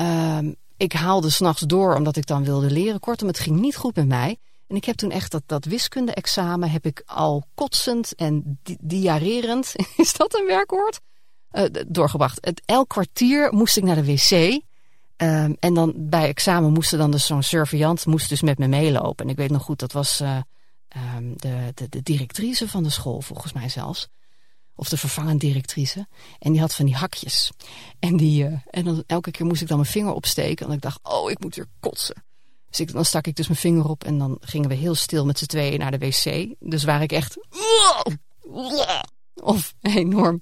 [0.00, 0.38] Uh,
[0.76, 3.00] ik haalde s'nachts door omdat ik dan wilde leren.
[3.00, 4.38] Kortom, het ging niet goed met mij.
[4.66, 9.74] En ik heb toen echt dat, dat wiskunde-examen heb ik al kotsend en di diarrerend,
[9.96, 11.00] is dat een werkwoord?
[11.52, 12.38] Uh, doorgebracht.
[12.40, 14.30] Het, elk kwartier moest ik naar de wc.
[15.16, 19.24] Um, en dan bij examen moest dan dus zo'n surveillant moest dus met me meelopen.
[19.24, 20.36] En ik weet nog goed, dat was uh,
[21.16, 24.08] um, de, de, de directrice van de school, volgens mij zelfs.
[24.74, 26.06] Of de vervangend directrice.
[26.38, 27.50] En die had van die hakjes.
[27.98, 30.66] En, die, uh, en dan, elke keer moest ik dan mijn vinger opsteken.
[30.66, 32.24] En ik dacht, oh, ik moet weer kotsen.
[32.70, 34.04] Dus ik, dan stak ik dus mijn vinger op.
[34.04, 36.54] En dan gingen we heel stil met z'n tweeën naar de wc.
[36.58, 37.36] Dus waar ik echt...
[39.34, 40.40] of enorm,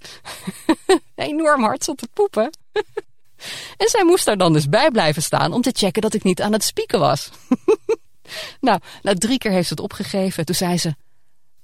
[1.14, 2.50] enorm hard zat te poepen.
[3.82, 6.42] en zij moest daar dan dus bij blijven staan om te checken dat ik niet
[6.42, 7.30] aan het spieken was.
[8.60, 10.44] nou, na drie keer heeft ze het opgegeven.
[10.44, 10.94] Toen zei ze,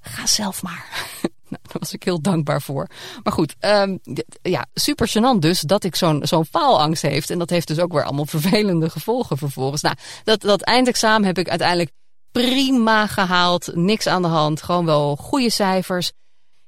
[0.00, 0.86] ga zelf maar.
[1.22, 2.88] nou, daar was ik heel dankbaar voor.
[3.22, 4.00] Maar goed, um,
[4.42, 7.30] ja, super gênant dus dat ik zo'n zo'n faalangst heeft.
[7.30, 9.82] En dat heeft dus ook weer allemaal vervelende gevolgen vervolgens.
[9.82, 11.90] Nou, dat, dat eindexamen heb ik uiteindelijk
[12.32, 13.70] prima gehaald.
[13.74, 14.62] Niks aan de hand.
[14.62, 16.12] Gewoon wel goede cijfers.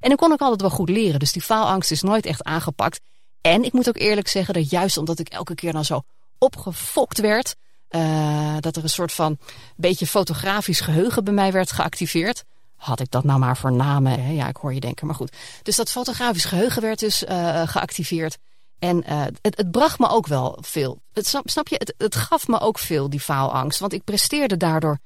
[0.00, 1.18] En dan kon ik altijd wel goed leren.
[1.18, 3.00] Dus die faalangst is nooit echt aangepakt.
[3.40, 6.02] En ik moet ook eerlijk zeggen dat juist omdat ik elke keer dan zo
[6.38, 7.56] opgefokt werd...
[7.90, 9.38] Uh, dat er een soort van
[9.76, 12.44] beetje fotografisch geheugen bij mij werd geactiveerd.
[12.76, 14.24] Had ik dat nou maar voor namen?
[14.24, 14.32] Hè?
[14.32, 15.36] Ja, ik hoor je denken, maar goed.
[15.62, 18.38] Dus dat fotografisch geheugen werd dus uh, geactiveerd.
[18.78, 21.00] En uh, het, het, bracht me ook wel veel.
[21.12, 23.78] Het, snap je, het, het, gaf me ook veel, die faalangst.
[23.78, 24.98] Want ik presteerde daardoor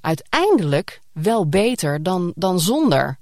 [0.00, 3.18] uiteindelijk wel beter dan, dan zonder.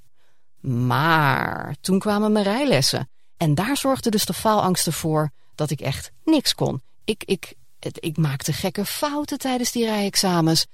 [0.66, 3.08] Maar toen kwamen mijn rijlessen.
[3.36, 6.82] En daar zorgde dus de faalangst ervoor dat ik echt niks kon.
[7.04, 7.54] Ik, ik,
[7.94, 10.66] ik maakte gekke fouten tijdens die rijexamens.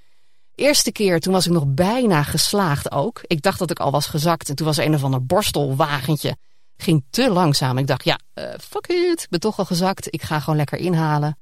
[0.54, 3.20] Eerste keer, toen was ik nog bijna geslaagd ook.
[3.22, 6.36] Ik dacht dat ik al was gezakt en toen was een of ander borstelwagentje.
[6.76, 7.78] Ging te langzaam.
[7.78, 10.06] Ik dacht, ja, uh, fuck it, ik ben toch al gezakt.
[10.10, 11.38] Ik ga gewoon lekker inhalen.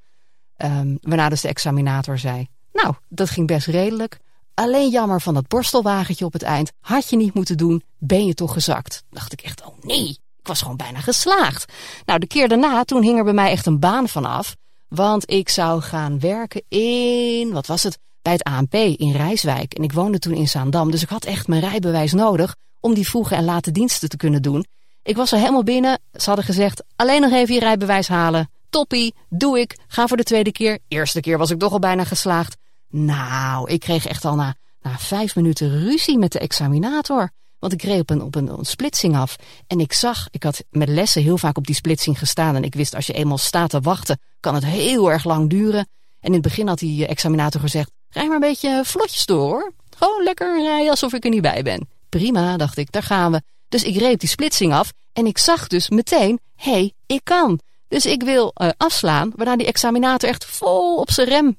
[0.57, 4.19] Um, waarna dus de examinator zei, nou, dat ging best redelijk.
[4.59, 6.73] Alleen jammer van dat borstelwagentje op het eind.
[6.81, 9.03] Had je niet moeten doen, ben je toch gezakt.
[9.11, 11.73] Dacht ik echt, oh nee, ik was gewoon bijna geslaagd.
[12.05, 14.57] Nou, de keer daarna, toen hing er bij mij echt een baan vanaf.
[14.89, 19.75] Want ik zou gaan werken in, wat was het, bij het ANP in Rijswijk.
[19.75, 23.09] En ik woonde toen in Zaandam, dus ik had echt mijn rijbewijs nodig om die
[23.09, 24.67] vroege en late diensten te kunnen doen.
[25.03, 26.01] Ik was er helemaal binnen.
[26.13, 28.51] Ze hadden gezegd, alleen nog even je rijbewijs halen.
[28.71, 29.77] Toppie, doe ik.
[29.89, 30.79] Ga voor de tweede keer.
[30.89, 32.57] Eerste keer was ik toch al bijna geslaagd.
[32.89, 37.31] Nou, ik kreeg echt al na, na vijf minuten ruzie met de examinator.
[37.59, 39.37] Want ik reed op een, op een, splitsing af.
[39.67, 42.57] En ik zag, ik had met lessen heel vaak op die splitsing gestaan.
[42.57, 45.89] En ik wist, als je eenmaal staat te wachten, kan het heel erg lang duren.
[46.21, 49.73] En in het begin had die examinator gezegd, rij maar een beetje vlotjes door hoor.
[49.97, 51.89] Gewoon lekker rijden alsof ik er niet bij ben.
[52.09, 53.43] Prima, dacht ik, daar gaan we.
[53.69, 57.61] Dus ik reed die splitsing af en ik zag dus meteen, hé, hey, ik kan.
[57.89, 61.59] Dus ik wil uh, afslaan, waarna die examinator echt vol op zijn rem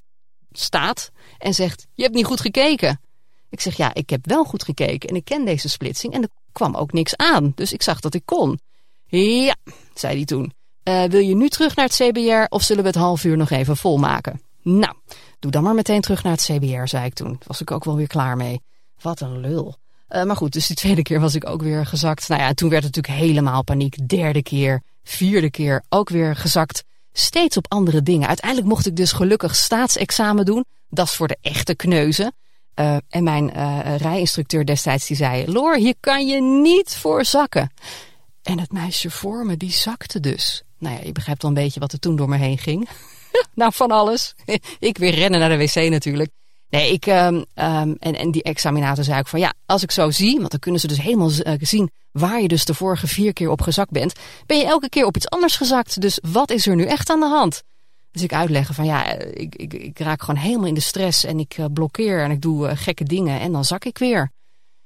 [0.51, 2.99] staat en zegt, je hebt niet goed gekeken.
[3.49, 6.29] Ik zeg, ja, ik heb wel goed gekeken en ik ken deze splitsing en er
[6.51, 7.51] kwam ook niks aan.
[7.55, 8.59] Dus ik zag dat ik kon.
[9.05, 9.55] Ja,
[9.93, 10.53] zei hij toen.
[10.83, 13.49] Uh, wil je nu terug naar het CBR of zullen we het half uur nog
[13.49, 14.41] even volmaken?
[14.61, 14.93] Nou,
[15.39, 17.39] doe dan maar meteen terug naar het CBR, zei ik toen.
[17.47, 18.61] Was ik ook wel weer klaar mee.
[19.01, 19.75] Wat een lul.
[20.09, 22.27] Uh, maar goed, dus die tweede keer was ik ook weer gezakt.
[22.27, 24.09] Nou ja, toen werd het natuurlijk helemaal paniek.
[24.09, 26.83] Derde keer, vierde keer ook weer gezakt.
[27.19, 28.27] Steeds op andere dingen.
[28.27, 30.65] Uiteindelijk mocht ik dus gelukkig staatsexamen doen.
[30.89, 32.33] Dat is voor de echte kneuzen.
[32.75, 35.51] Uh, en mijn uh, rijinstructeur destijds die zei...
[35.51, 37.71] Loor, hier kan je niet voor zakken.
[38.43, 40.63] En het meisje voor me, die zakte dus.
[40.77, 42.89] Nou ja, je begrijpt al een beetje wat er toen door me heen ging.
[43.53, 44.35] nou, van alles.
[44.79, 46.31] ik weer rennen naar de wc natuurlijk.
[46.69, 50.11] Nee, ik, um, um, en, en die examinator zei ook van ja, als ik zo
[50.11, 53.33] zie, want dan kunnen ze dus helemaal uh, zien waar je dus de vorige vier
[53.33, 54.13] keer op gezakt bent,
[54.45, 56.01] ben je elke keer op iets anders gezakt.
[56.01, 57.63] Dus wat is er nu echt aan de hand?
[58.11, 61.39] Dus ik uitleggen van ja, ik, ik, ik raak gewoon helemaal in de stress en
[61.39, 64.31] ik uh, blokkeer en ik doe gekke dingen en dan zak ik weer.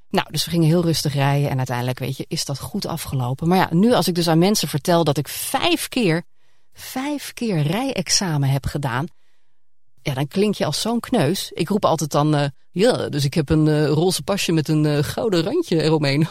[0.09, 3.47] Nou, dus we gingen heel rustig rijden en uiteindelijk, weet je, is dat goed afgelopen.
[3.47, 6.23] Maar ja, nu als ik dus aan mensen vertel dat ik vijf keer,
[6.73, 9.07] vijf keer rijexamen heb gedaan,
[10.03, 11.51] ja, dan klink je als zo'n kneus.
[11.53, 14.83] Ik roep altijd dan, uh, ja, dus ik heb een uh, roze pasje met een
[14.83, 16.19] uh, gouden randje eromheen.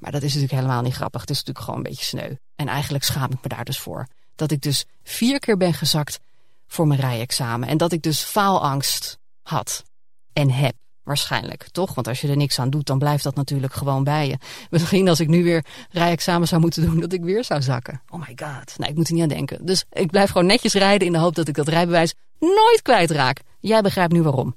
[0.00, 1.20] maar dat is natuurlijk helemaal niet grappig.
[1.20, 2.34] Het is natuurlijk gewoon een beetje sneu.
[2.56, 4.06] En eigenlijk schaam ik me daar dus voor.
[4.34, 6.20] Dat ik dus vier keer ben gezakt
[6.66, 7.68] voor mijn rijexamen.
[7.68, 9.84] En dat ik dus faalangst had
[10.32, 10.74] en heb.
[11.04, 11.94] Waarschijnlijk, toch?
[11.94, 14.38] Want als je er niks aan doet, dan blijft dat natuurlijk gewoon bij je.
[14.70, 18.02] Misschien als ik nu weer rijexamen zou moeten doen, dat ik weer zou zakken.
[18.08, 18.78] Oh my god.
[18.78, 19.66] Nee, ik moet er niet aan denken.
[19.66, 23.40] Dus ik blijf gewoon netjes rijden in de hoop dat ik dat rijbewijs nooit kwijtraak.
[23.60, 24.56] Jij begrijpt nu waarom.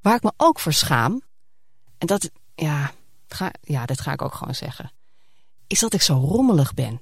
[0.00, 1.22] Waar ik me ook voor schaam,
[1.98, 2.90] en dat, ja,
[3.28, 4.92] ga, ja, dat ga ik ook gewoon zeggen,
[5.66, 7.00] is dat ik zo rommelig ben.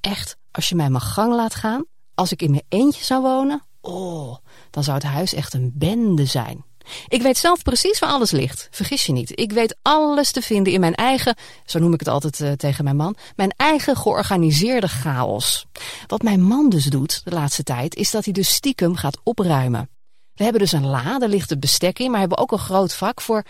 [0.00, 3.62] Echt, als je mij mijn gang laat gaan, als ik in mijn eentje zou wonen,
[3.80, 4.36] oh,
[4.70, 6.64] dan zou het huis echt een bende zijn.
[7.08, 8.68] Ik weet zelf precies waar alles ligt.
[8.70, 9.40] Vergis je niet.
[9.40, 12.84] Ik weet alles te vinden in mijn eigen, zo noem ik het altijd uh, tegen
[12.84, 15.66] mijn man, mijn eigen georganiseerde chaos.
[16.06, 19.88] Wat mijn man dus doet de laatste tijd, is dat hij dus stiekem gaat opruimen.
[20.34, 22.94] We hebben dus een la, daar ligt het bestek in, maar hebben ook een groot
[22.94, 23.44] vak voor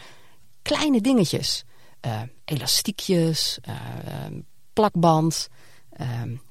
[0.63, 1.65] kleine dingetjes.
[2.07, 3.75] Uh, elastiekjes, uh,
[4.73, 5.49] plakband,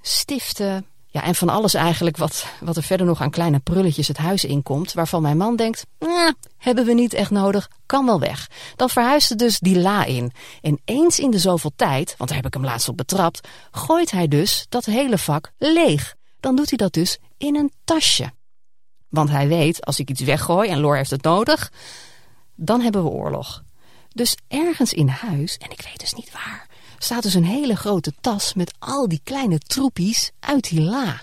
[0.02, 4.18] stiften, Ja, en van alles eigenlijk wat, wat er verder nog aan kleine prulletjes het
[4.18, 5.86] huis inkomt, waarvan mijn man denkt,
[6.58, 8.50] hebben we niet echt nodig, kan wel weg.
[8.76, 10.32] Dan verhuisde dus die la in.
[10.62, 14.12] En eens in de zoveel tijd, want daar heb ik hem laatst op betrapt, gooit
[14.12, 16.16] hij dus dat hele vak leeg.
[16.40, 18.32] Dan doet hij dat dus in een tasje.
[19.10, 21.72] Want hij weet, als ik iets weggooi en Loor heeft het nodig,
[22.56, 23.64] dan hebben we oorlog.
[24.14, 26.68] Dus ergens in huis, en ik weet dus niet waar,
[27.04, 31.22] staat dus een hele grote tas met al die kleine troepies uit die la.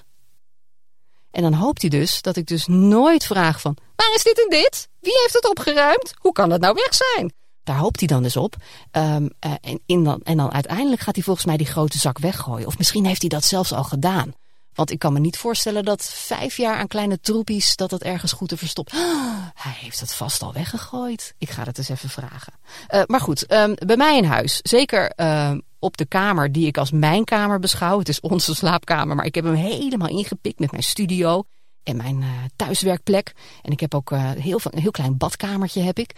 [1.31, 3.77] En dan hoopt hij dus dat ik dus nooit vraag van...
[3.97, 4.89] Waar is dit en dit?
[5.01, 6.15] Wie heeft het opgeruimd?
[6.19, 7.33] Hoe kan dat nou weg zijn?
[7.63, 8.57] Daar hoopt hij dan dus op.
[8.93, 12.19] Um, uh, en, in dan, en dan uiteindelijk gaat hij volgens mij die grote zak
[12.19, 12.67] weggooien.
[12.67, 14.35] Of misschien heeft hij dat zelfs al gedaan.
[14.79, 18.33] Want ik kan me niet voorstellen dat vijf jaar aan kleine troepies dat dat ergens
[18.33, 18.93] goed te verstopt.
[19.65, 21.35] hij heeft het vast al weggegooid.
[21.39, 22.53] Ik ga het eens even vragen.
[22.95, 24.59] Uh, maar goed, um, bij mij in huis.
[24.63, 27.99] Zeker uh, op de kamer die ik als mijn kamer beschouw.
[27.99, 31.45] Het is onze slaapkamer, maar ik heb hem helemaal ingepikt met mijn studio
[31.83, 33.33] en mijn uh, thuiswerkplek.
[33.63, 36.13] En ik heb ook uh, heel, een heel klein badkamertje heb ik.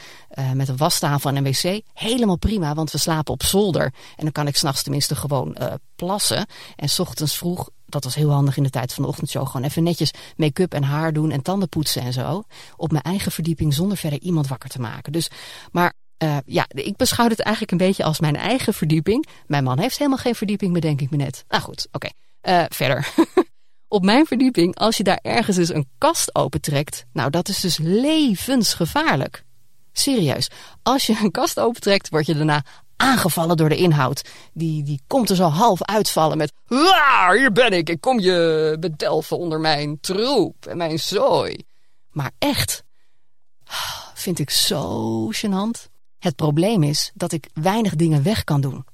[0.55, 1.83] Met een wastafel en een wc.
[1.93, 3.85] Helemaal prima, want we slapen op zolder.
[4.17, 5.57] En dan kan ik s'nachts tenminste gewoon
[5.97, 6.47] plassen.
[6.77, 9.47] En s ochtends vroeg, dat was heel handig in de tijd van de ochtendshow...
[9.47, 12.43] gewoon even netjes make-up en haar doen en tanden poetsen en zo.
[12.77, 15.13] Op mijn eigen verdieping zonder verder iemand wakker te maken.
[15.13, 15.31] Dus,
[15.73, 19.27] maar uh, ja, ik beschouw het eigenlijk een beetje als mijn eigen verdieping.
[19.47, 21.45] Mijn man heeft helemaal geen verdieping, bedenk ik me net.
[21.49, 22.09] Nou goed, oké.
[22.43, 23.09] Uh, verder.
[23.89, 27.79] Op mijn verdieping, als je daar ergens eens een kast opentrekt, nou dat is dus
[27.79, 29.45] levensgevaarlijk.
[29.93, 30.51] Serieus,
[30.83, 32.65] als je een kast opentrekt, word je daarna
[33.01, 34.29] aangevallen door de inhoud.
[34.53, 36.53] Die, die komt er zo half uitvallen met...
[36.69, 41.65] Hier ben ik, ik kom je bedelven onder mijn troep en mijn zooi.
[42.11, 42.85] Maar echt,
[44.15, 45.89] vind ik zo gênant.
[46.19, 48.85] Het probleem is dat ik weinig dingen weg kan doen.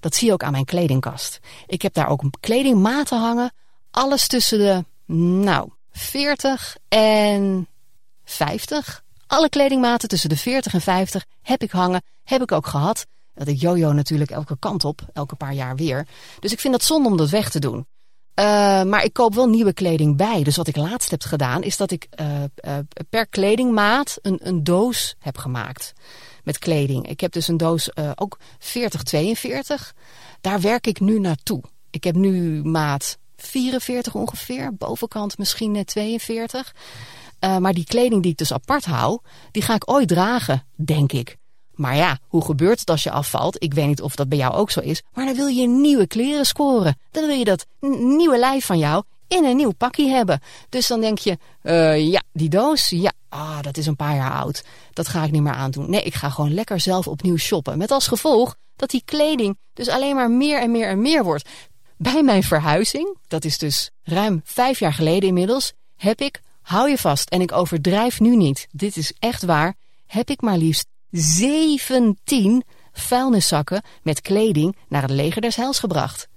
[0.00, 1.38] Dat zie je ook aan mijn kledingkast.
[1.66, 3.52] Ik heb daar ook kledingmaten hangen.
[3.90, 7.68] Alles tussen de, nou, 40 en
[8.24, 9.02] 50.
[9.26, 13.06] Alle kledingmaten tussen de 40 en 50 heb ik hangen, heb ik ook gehad.
[13.34, 16.06] Dat jojo natuurlijk elke kant op, elke paar jaar weer.
[16.40, 17.86] Dus ik vind het zonde om dat weg te doen.
[18.40, 18.44] Uh,
[18.82, 20.42] maar ik koop wel nieuwe kleding bij.
[20.42, 24.64] Dus wat ik laatst heb gedaan, is dat ik uh, uh, per kledingmaat een, een
[24.64, 25.92] doos heb gemaakt
[26.44, 27.08] met kleding.
[27.08, 29.94] Ik heb dus een doos ook 4042.
[30.40, 31.62] Daar werk ik nu naartoe.
[31.90, 34.74] Ik heb nu maat 44 ongeveer.
[34.74, 36.74] Bovenkant misschien net 42.
[37.44, 41.12] Uh, maar die kleding die ik dus apart hou, die ga ik ooit dragen, denk
[41.12, 41.38] ik.
[41.74, 43.62] Maar ja, hoe gebeurt het als je afvalt?
[43.62, 45.02] Ik weet niet of dat bij jou ook zo is.
[45.12, 46.98] Maar dan wil je nieuwe kleren scoren.
[47.10, 50.40] Dan wil je dat nieuwe lijf van jou in een nieuw pakje hebben.
[50.68, 54.32] Dus dan denk je, uh, ja, die doos, ja, ah, dat is een paar jaar
[54.32, 54.64] oud.
[54.92, 55.90] Dat ga ik niet meer aandoen.
[55.90, 57.78] Nee, ik ga gewoon lekker zelf opnieuw shoppen.
[57.78, 61.48] Met als gevolg dat die kleding dus alleen maar meer en meer en meer wordt.
[61.96, 66.98] Bij mijn verhuizing, dat is dus ruim vijf jaar geleden inmiddels, heb ik, hou je
[66.98, 69.74] vast, en ik overdrijf nu niet, dit is echt waar,
[70.06, 76.28] heb ik maar liefst 17 vuilniszakken met kleding naar het leger des heils gebracht.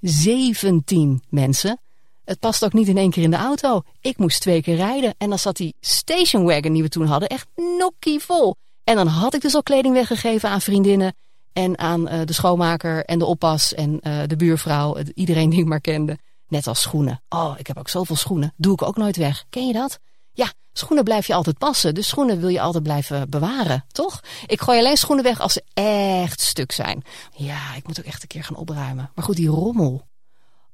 [0.00, 1.80] 17 mensen.
[2.24, 3.82] Het past ook niet in één keer in de auto.
[4.00, 5.14] Ik moest twee keer rijden.
[5.18, 7.46] En dan zat die stationwagon die we toen hadden echt
[7.78, 8.56] nokkie vol.
[8.84, 11.14] En dan had ik dus al kleding weggegeven aan vriendinnen.
[11.52, 14.96] En aan uh, de schoonmaker en de oppas en uh, de buurvrouw.
[15.14, 16.18] Iedereen die ik maar kende.
[16.48, 17.22] Net als schoenen.
[17.28, 18.52] Oh, ik heb ook zoveel schoenen.
[18.56, 19.44] Doe ik ook nooit weg.
[19.50, 19.98] Ken je dat?
[20.34, 21.94] Ja, schoenen blijf je altijd passen.
[21.94, 24.20] Dus schoenen wil je altijd blijven bewaren, toch?
[24.46, 27.04] Ik gooi alleen schoenen weg als ze echt stuk zijn.
[27.36, 29.10] Ja, ik moet ook echt een keer gaan opruimen.
[29.14, 30.06] Maar goed, die rommel.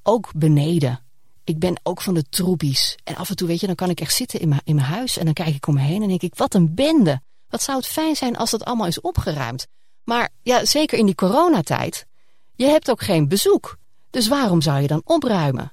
[0.03, 1.01] Ook beneden
[1.51, 2.99] ik ben ook van de troepies.
[3.05, 4.87] En af en toe, weet je, dan kan ik echt zitten in mijn, in mijn
[4.87, 7.21] huis en dan kijk ik om me heen en denk ik, wat een bende.
[7.49, 9.67] Wat zou het fijn zijn als dat allemaal is opgeruimd.
[10.05, 12.07] Maar ja, zeker in die coronatijd.
[12.55, 13.77] Je hebt ook geen bezoek.
[14.11, 15.73] Dus waarom zou je dan opruimen?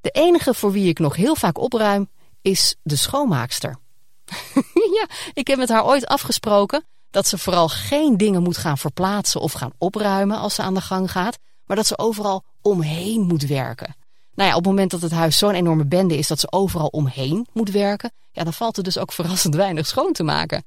[0.00, 2.10] De enige voor wie ik nog heel vaak opruim,
[2.42, 3.76] is de schoonmaakster.
[4.98, 9.40] ja, ik heb met haar ooit afgesproken dat ze vooral geen dingen moet gaan verplaatsen
[9.40, 13.46] of gaan opruimen als ze aan de gang gaat, maar dat ze overal omheen moet
[13.46, 13.96] werken.
[14.34, 16.86] Nou ja, op het moment dat het huis zo'n enorme bende is dat ze overal
[16.86, 20.64] omheen moet werken, ja, dan valt er dus ook verrassend weinig schoon te maken.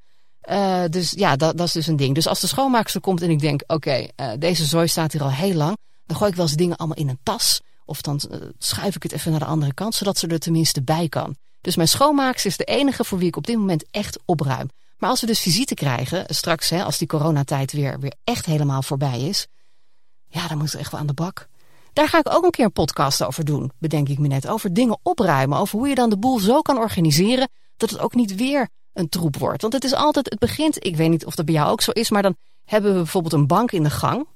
[0.50, 2.14] Uh, dus ja, dat, dat, is dus een ding.
[2.14, 5.30] Dus als de schoonmaakster komt en ik denk, oké, uh, deze zooi staat hier al
[5.30, 7.60] heel lang, dan gooi ik wel eens dingen allemaal in een tas.
[7.84, 10.82] Of dan uh, schuif ik het even naar de andere kant, zodat ze er tenminste
[10.82, 11.36] bij kan.
[11.66, 14.68] Dus mijn schoonmaakster is de enige voor wie ik op dit moment echt opruim.
[14.98, 18.82] Maar als we dus visite krijgen, straks hè, als die coronatijd weer, weer echt helemaal
[18.82, 19.46] voorbij is,
[20.28, 21.48] ja, dan moet er echt wel aan de bak.
[21.92, 24.48] Daar ga ik ook een keer een podcast over doen, bedenk ik me net.
[24.48, 28.14] Over dingen opruimen, over hoe je dan de boel zo kan organiseren dat het ook
[28.14, 29.62] niet weer een troep wordt.
[29.62, 31.90] Want het is altijd, het begint, ik weet niet of dat bij jou ook zo
[31.90, 34.26] is, maar dan hebben we bijvoorbeeld een bank in de gang.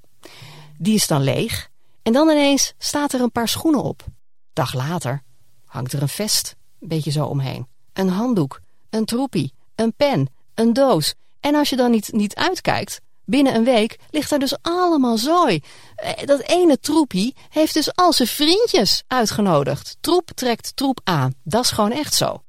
[0.78, 1.68] Die is dan leeg.
[2.02, 4.04] En dan ineens staat er een paar schoenen op.
[4.52, 5.22] Dag later
[5.64, 7.66] hangt er een vest, beetje zo omheen.
[7.92, 8.60] Een handdoek,
[8.90, 11.14] een troepie, een pen, een doos.
[11.40, 15.60] En als je dan niet, niet uitkijkt, binnen een week ligt er dus allemaal zooi.
[15.94, 19.96] Eh, dat ene troepie heeft dus al zijn vriendjes uitgenodigd.
[20.00, 21.34] Troep trekt troep aan.
[21.42, 22.42] Dat is gewoon echt zo.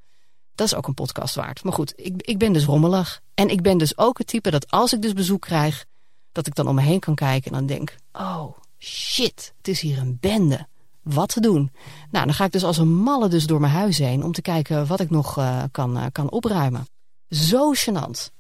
[0.56, 1.64] Dat is ook een podcast waard.
[1.64, 3.22] Maar goed, ik, ik ben dus rommelig.
[3.34, 5.86] En ik ben dus ook het type dat als ik dus bezoek krijg,
[6.32, 9.82] dat ik dan om me heen kan kijken en dan denk: oh shit, het is
[9.82, 10.68] hier een bende.
[11.04, 11.72] Wat te doen?
[12.12, 14.42] Nou, dan ga ik dus als een malle dus door mijn huis heen om te
[14.42, 16.88] kijken wat ik nog uh, kan, uh, kan opruimen.
[17.30, 18.32] Zo gênant.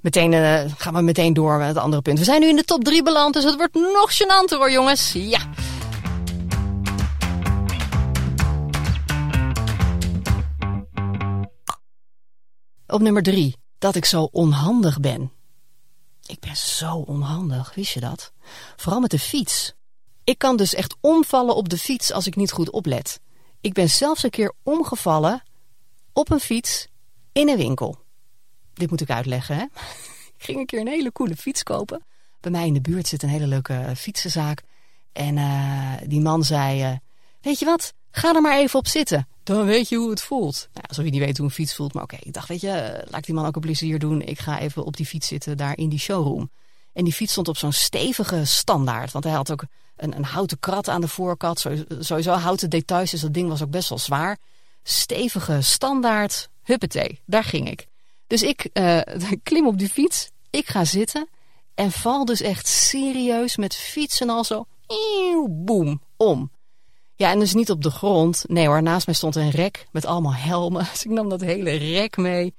[0.00, 2.18] Meteen uh, gaan we meteen door met het andere punt.
[2.18, 5.12] We zijn nu in de top 3 beland, dus het wordt nog gênanter hoor jongens.
[5.12, 5.40] Ja.
[12.86, 13.56] Op nummer 3.
[13.78, 15.32] Dat ik zo onhandig ben.
[16.26, 18.32] Ik ben zo onhandig, wist je dat?
[18.76, 19.74] Vooral met de fiets.
[20.24, 23.20] Ik kan dus echt omvallen op de fiets als ik niet goed oplet.
[23.60, 25.42] Ik ben zelfs een keer omgevallen
[26.12, 26.88] op een fiets
[27.32, 27.98] in een winkel.
[28.72, 29.62] Dit moet ik uitleggen, hè?
[30.36, 32.04] ik ging een keer een hele coole fiets kopen.
[32.40, 34.62] Bij mij in de buurt zit een hele leuke uh, fietsenzaak.
[35.12, 36.96] En uh, die man zei, uh,
[37.40, 39.28] weet je wat, ga er maar even op zitten.
[39.42, 40.68] Dan weet je hoe het voelt.
[40.72, 41.92] Nou, alsof je niet weet hoe een fiets voelt.
[41.92, 44.22] Maar oké, ik dacht, weet je, laat die man ook een plezier doen.
[44.22, 46.50] Ik ga even op die fiets zitten daar in die showroom.
[46.92, 49.12] En die fiets stond op zo'n stevige standaard.
[49.12, 49.64] Want hij had ook
[49.96, 51.64] een, een houten krat aan de voorkant.
[51.98, 54.38] Sowieso, houten details, dus dat ding was ook best wel zwaar.
[54.82, 57.86] Stevige standaard, huppatee, daar ging ik.
[58.26, 59.00] Dus ik uh,
[59.42, 61.28] klim op die fiets, ik ga zitten
[61.74, 64.66] en val dus echt serieus met fietsen al zo,
[65.48, 66.50] boem, om.
[67.14, 68.44] Ja, en dus niet op de grond.
[68.48, 70.86] Nee hoor, naast mij stond een rek met allemaal helmen.
[70.92, 72.54] Dus ik nam dat hele rek mee.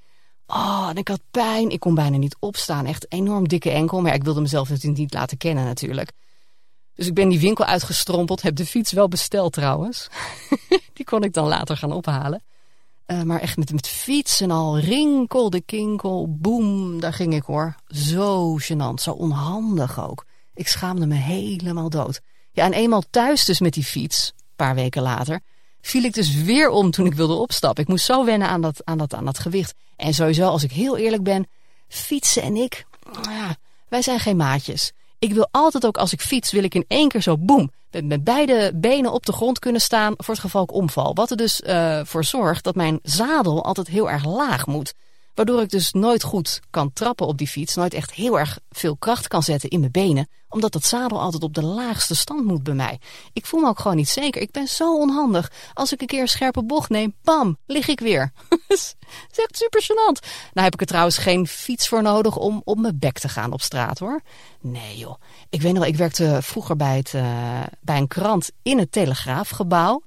[0.47, 1.69] Oh, en ik had pijn.
[1.69, 2.85] Ik kon bijna niet opstaan.
[2.85, 4.01] Echt enorm dikke enkel.
[4.01, 6.11] Maar ik wilde mezelf natuurlijk niet laten kennen natuurlijk.
[6.95, 8.41] Dus ik ben die winkel uitgestrompeld.
[8.41, 10.07] Heb de fiets wel besteld trouwens.
[10.93, 12.43] die kon ik dan later gaan ophalen.
[13.07, 14.79] Uh, maar echt met, met fietsen al.
[14.79, 16.35] Rinkel de kinkel.
[16.37, 17.75] Boem, daar ging ik hoor.
[17.87, 19.01] Zo gênant.
[19.01, 20.25] Zo onhandig ook.
[20.53, 22.21] Ik schaamde me helemaal dood.
[22.51, 24.33] Ja, en eenmaal thuis dus met die fiets.
[24.35, 25.41] Een paar weken later
[25.81, 27.83] viel ik dus weer om toen ik wilde opstappen.
[27.83, 29.73] Ik moest zo wennen aan dat, aan dat, aan dat gewicht.
[29.95, 31.47] En sowieso, als ik heel eerlijk ben,
[31.87, 32.85] fietsen en ik,
[33.21, 33.55] ja,
[33.87, 34.91] wij zijn geen maatjes.
[35.23, 38.23] Ik wil altijd ook als ik fiets, wil ik in één keer zo boem, met,
[38.23, 41.13] beide benen op de grond kunnen staan voor het geval ik omval.
[41.13, 44.93] Wat er dus uh, voor zorgt dat mijn zadel altijd heel erg laag moet.
[45.33, 47.75] Waardoor ik dus nooit goed kan trappen op die fiets.
[47.75, 50.27] Nooit echt heel erg veel kracht kan zetten in mijn benen.
[50.49, 52.99] Omdat dat zadel altijd op de laagste stand moet bij mij.
[53.33, 54.41] Ik voel me ook gewoon niet zeker.
[54.41, 55.51] Ik ben zo onhandig.
[55.73, 58.31] Als ik een keer een scherpe bocht neem, bam, lig ik weer.
[58.67, 58.95] Dat is
[59.35, 60.27] echt super gênant.
[60.53, 63.51] Nou heb ik er trouwens geen fiets voor nodig om op mijn bek te gaan
[63.51, 64.21] op straat hoor.
[64.61, 65.15] Nee joh.
[65.49, 70.01] Ik weet nog ik werkte vroeger bij, het, uh, bij een krant in het Telegraafgebouw.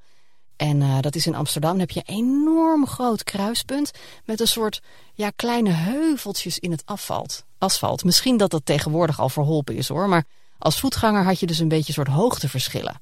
[0.57, 1.71] En uh, dat is in Amsterdam.
[1.71, 3.91] Dan heb je een enorm groot kruispunt
[4.25, 4.81] met een soort
[5.15, 7.45] ja, kleine heuveltjes in het asfalt.
[7.59, 8.05] asfalt.
[8.05, 10.09] Misschien dat dat tegenwoordig al verholpen is hoor.
[10.09, 10.25] Maar
[10.59, 13.01] als voetganger had je dus een beetje soort hoogteverschillen.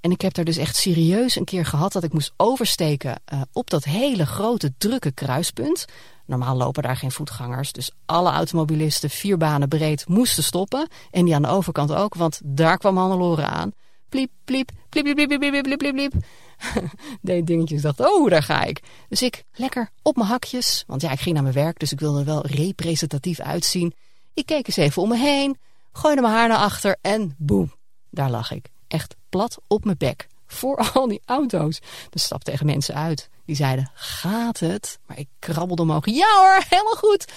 [0.00, 3.40] En ik heb daar dus echt serieus een keer gehad dat ik moest oversteken uh,
[3.52, 5.84] op dat hele grote drukke kruispunt.
[6.26, 10.88] Normaal lopen daar geen voetgangers, dus alle automobilisten vier banen breed moesten stoppen.
[11.10, 13.72] En die aan de overkant ook, want daar kwam Hannelore aan.
[14.08, 16.12] Pliep, pliep, pliep, pliep, pliep, pliep, pliep, pliep, pliep
[17.22, 17.82] deed dingetjes.
[17.82, 18.82] dacht, oh, daar ga ik.
[19.08, 20.84] Dus ik lekker op mijn hakjes.
[20.86, 23.94] Want ja, ik ging naar mijn werk, dus ik wilde er wel representatief uitzien.
[24.34, 25.58] Ik keek eens even om me heen,
[25.92, 27.72] gooide mijn haar naar achter en boem,
[28.10, 28.68] daar lag ik.
[28.88, 30.26] Echt plat op mijn bek.
[30.46, 31.80] Voor al die auto's.
[32.10, 33.28] Dus stap tegen mensen uit.
[33.44, 34.98] Die zeiden, gaat het?
[35.06, 36.06] Maar ik krabbelde omhoog.
[36.06, 37.32] Ja hoor, helemaal goed.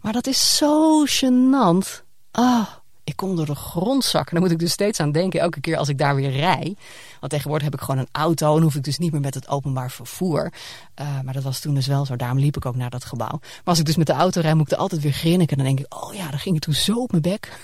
[0.00, 2.02] Maar dat is zo gênant.
[2.30, 2.66] Ah,
[3.06, 4.32] ik kon door de grond zakken.
[4.32, 6.76] Daar moet ik dus steeds aan denken, elke keer als ik daar weer rij.
[7.20, 9.48] Want tegenwoordig heb ik gewoon een auto en hoef ik dus niet meer met het
[9.48, 10.52] openbaar vervoer.
[11.00, 13.38] Uh, maar dat was toen dus wel zo, daarom liep ik ook naar dat gebouw.
[13.40, 15.56] Maar als ik dus met de auto rijd, moet ik er altijd weer grinniken.
[15.56, 17.58] En dan denk ik, oh ja, dan ging ik toen zo op mijn bek.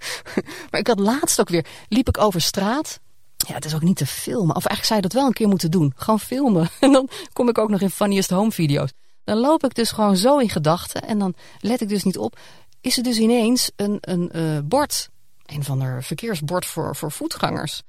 [0.70, 3.00] maar ik had laatst ook weer, liep ik over straat.
[3.36, 4.56] Ja, het is ook niet te filmen.
[4.56, 5.92] Of eigenlijk zou je dat wel een keer moeten doen.
[5.96, 6.68] Gewoon filmen.
[6.80, 8.90] En dan kom ik ook nog in Funniest Home video's.
[9.24, 11.02] Dan loop ik dus gewoon zo in gedachten.
[11.02, 12.38] En dan let ik dus niet op
[12.84, 15.08] is er dus ineens een, een uh, bord,
[15.46, 17.82] een van de verkeersbord voor, voor voetgangers.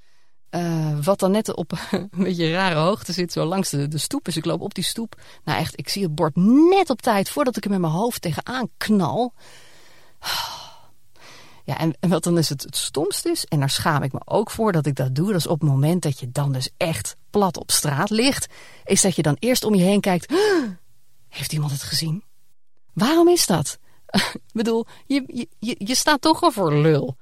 [0.51, 4.25] Uh, wat dan net op een beetje rare hoogte zit, zo langs de, de stoep.
[4.25, 5.21] Dus ik loop op die stoep.
[5.43, 6.35] Nou echt, ik zie het bord
[6.69, 9.33] net op tijd voordat ik er met mijn hoofd tegenaan knal.
[11.63, 14.21] Ja, en, en wat dan is het, het stomst is, en daar schaam ik me
[14.25, 16.69] ook voor dat ik dat doe, dat is op het moment dat je dan dus
[16.77, 18.47] echt plat op straat ligt,
[18.83, 20.33] is dat je dan eerst om je heen kijkt,
[21.29, 22.23] heeft iemand het gezien?
[22.93, 23.79] Waarom is dat?
[24.33, 27.15] ik bedoel, je, je, staat toch al voor lul.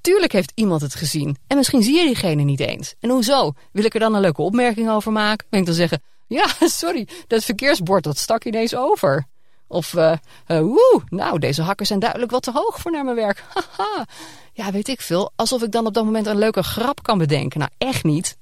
[0.00, 1.36] Tuurlijk heeft iemand het gezien.
[1.46, 2.94] En misschien zie je diegene niet eens.
[3.00, 3.52] En hoezo?
[3.72, 5.46] Wil ik er dan een leuke opmerking over maken?
[5.50, 9.26] Ben ik dan zeggen, ja, sorry, dat verkeersbord dat stak ineens over.
[9.66, 10.16] Of, uh,
[10.46, 13.44] woe, nou, deze hakken zijn duidelijk wat te hoog voor naar mijn werk.
[13.54, 14.06] Haha.
[14.52, 15.32] Ja, weet ik veel.
[15.36, 17.58] Alsof ik dan op dat moment een leuke grap kan bedenken.
[17.58, 18.36] Nou, echt niet.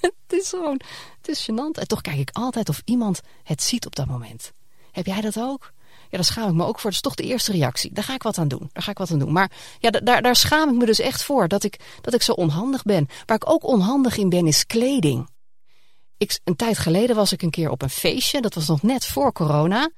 [0.00, 0.80] het is gewoon,
[1.16, 1.78] het is gênant.
[1.78, 4.52] En toch kijk ik altijd of iemand het ziet op dat moment.
[4.92, 5.72] Heb jij dat ook?
[6.16, 6.90] Daar schaam ik me ook voor.
[6.90, 7.92] Dat is toch de eerste reactie.
[7.92, 8.70] Daar ga ik wat aan doen.
[8.72, 9.32] Daar ga ik wat aan doen.
[9.32, 11.48] Maar ja, daar, daar schaam ik me dus echt voor.
[11.48, 13.08] Dat ik, dat ik zo onhandig ben.
[13.26, 15.28] Waar ik ook onhandig in ben, is kleding.
[16.16, 18.40] Ik, een tijd geleden was ik een keer op een feestje.
[18.40, 19.90] Dat was nog net voor corona.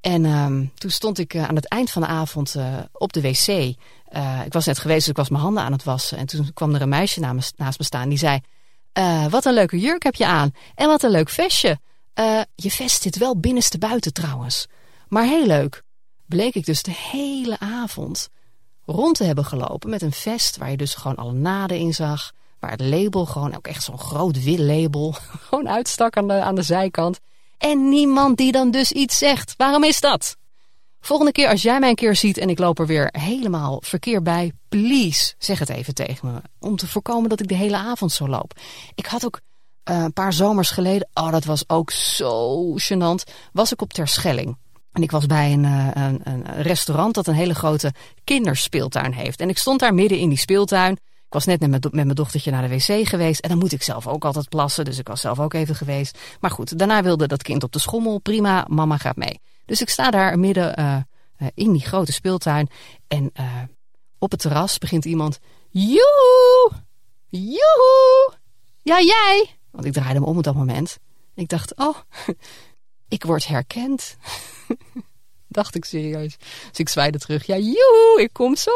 [0.00, 3.20] En um, toen stond ik uh, aan het eind van de avond uh, op de
[3.20, 3.48] wc.
[3.48, 6.18] Uh, ik was net geweest, dus ik was mijn handen aan het wassen.
[6.18, 8.08] En toen kwam er een meisje naast me staan.
[8.08, 8.40] Die zei,
[9.30, 10.54] wat een leuke jurk heb je aan.
[10.74, 11.78] En wat een leuk vestje.
[12.54, 14.66] je vest zit wel binnenste buiten trouwens.
[15.14, 15.82] Maar heel leuk.
[16.26, 18.28] Bleek ik dus de hele avond
[18.84, 20.56] rond te hebben gelopen met een vest...
[20.56, 22.32] waar je dus gewoon alle naden in zag.
[22.58, 25.14] Waar het label gewoon ook echt zo'n groot wit label...
[25.48, 27.18] gewoon uitstak aan de, aan de zijkant...
[27.58, 29.54] En niemand die dan dus iets zegt.
[29.56, 30.36] Waarom is dat?
[31.00, 34.22] Volgende keer als jij mij een keer ziet en ik loop er weer helemaal verkeer
[34.22, 36.40] bij, please zeg het even tegen me.
[36.58, 38.52] Om te voorkomen dat ik de hele avond zo loop.
[38.94, 39.40] Ik had ook
[39.90, 44.56] uh, een paar zomers geleden, oh dat was ook zo gênant, was ik op Terschelling.
[44.94, 47.92] En ik was bij een, uh, een, een restaurant dat een hele grote
[48.24, 49.40] kinderspeeltuin heeft.
[49.40, 52.50] En ik stond daar midden in die speeltuin was net met mijn, met mijn dochtertje
[52.50, 53.40] naar de wc geweest.
[53.40, 54.84] En dan moet ik zelf ook altijd plassen.
[54.84, 56.18] Dus ik was zelf ook even geweest.
[56.40, 58.18] Maar goed, daarna wilde dat kind op de schommel.
[58.18, 59.40] Prima, mama gaat mee.
[59.64, 60.96] Dus ik sta daar midden uh,
[61.54, 62.68] in die grote speeltuin.
[63.08, 63.32] En
[64.18, 65.38] op het terras begint iemand.
[65.70, 66.70] Joehoe!
[67.28, 68.32] Joehoe!
[68.82, 69.56] Ja, jij!
[69.70, 70.98] Want ik draaide me om op dat moment.
[71.34, 71.96] Ik dacht, oh,
[73.08, 74.16] ik word herkend.
[75.48, 76.36] dacht ik serieus.
[76.68, 77.46] Dus ik zwaaide terug.
[77.46, 78.70] Ja, joehoe, ik kom zo.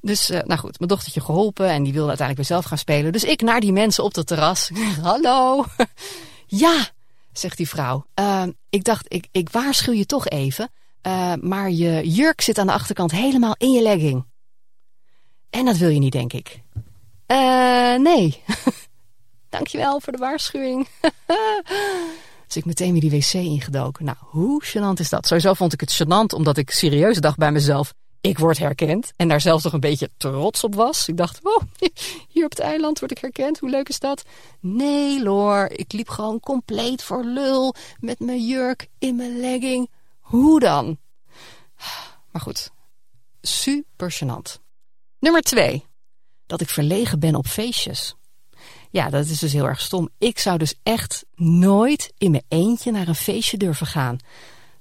[0.00, 3.12] Dus, uh, nou goed, mijn dochtertje geholpen en die wilde uiteindelijk weer zelf gaan spelen.
[3.12, 4.70] Dus ik naar die mensen op het terras.
[5.02, 5.64] Hallo.
[6.46, 6.88] ja,
[7.32, 8.06] zegt die vrouw.
[8.20, 10.70] Uh, ik dacht, ik, ik waarschuw je toch even.
[11.06, 14.24] Uh, maar je jurk zit aan de achterkant helemaal in je legging.
[15.50, 16.62] En dat wil je niet, denk ik.
[17.26, 18.42] Uh, nee.
[19.48, 20.88] Dankjewel voor de waarschuwing.
[22.52, 24.04] Dus ik meteen weer die wc ingedoken.
[24.04, 25.26] Nou, hoe gênant is dat?
[25.26, 29.12] Sowieso vond ik het gênant, omdat ik serieus dacht bij mezelf ik word herkend.
[29.16, 31.08] En daar zelfs nog een beetje trots op was.
[31.08, 31.62] Ik dacht, wow,
[32.32, 33.58] hier op het eiland word ik herkend.
[33.58, 34.22] Hoe leuk is dat?
[34.60, 37.74] Nee, Loor, ik liep gewoon compleet voor lul.
[38.00, 39.90] Met mijn jurk in mijn legging.
[40.18, 40.98] Hoe dan?
[42.30, 42.70] Maar goed,
[43.40, 44.60] super gênant.
[45.18, 45.84] Nummer twee.
[46.46, 48.14] Dat ik verlegen ben op feestjes.
[48.90, 50.08] Ja, dat is dus heel erg stom.
[50.18, 54.18] Ik zou dus echt nooit in mijn eentje naar een feestje durven gaan.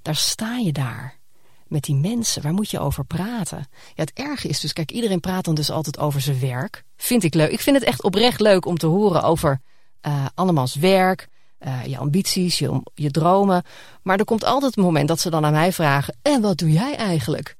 [0.01, 1.19] Daar sta je daar
[1.67, 2.41] met die mensen?
[2.41, 3.67] Waar moet je over praten?
[3.95, 6.83] Ja, het erge is dus, kijk, iedereen praat dan dus altijd over zijn werk.
[6.97, 7.51] Vind ik leuk.
[7.51, 9.61] Ik vind het echt oprecht leuk om te horen over
[10.07, 11.27] uh, werk,
[11.59, 13.63] uh, je ambities, je, dromen.
[14.01, 16.71] Maar er komt altijd een moment dat ze dan aan mij vragen, en wat doe
[16.71, 17.55] jij eigenlijk?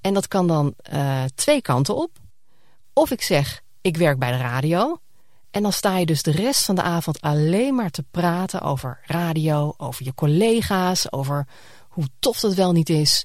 [0.00, 2.10] En dat kan dan uh, twee kanten op.
[2.92, 4.98] Of ik zeg, ik werk bij de radio.
[5.54, 9.00] En dan sta je dus de rest van de avond alleen maar te praten over
[9.06, 11.46] radio, over je collega's, over
[11.88, 13.24] hoe tof dat wel niet is.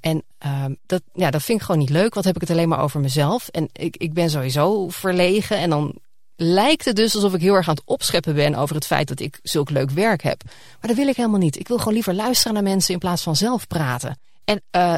[0.00, 2.68] En uh, dat, ja, dat vind ik gewoon niet leuk, want heb ik het alleen
[2.68, 3.48] maar over mezelf.
[3.48, 5.94] En ik, ik ben sowieso verlegen en dan
[6.36, 9.20] lijkt het dus alsof ik heel erg aan het opscheppen ben over het feit dat
[9.20, 10.42] ik zulk leuk werk heb.
[10.44, 11.58] Maar dat wil ik helemaal niet.
[11.58, 14.18] Ik wil gewoon liever luisteren naar mensen in plaats van zelf praten.
[14.44, 14.96] En uh,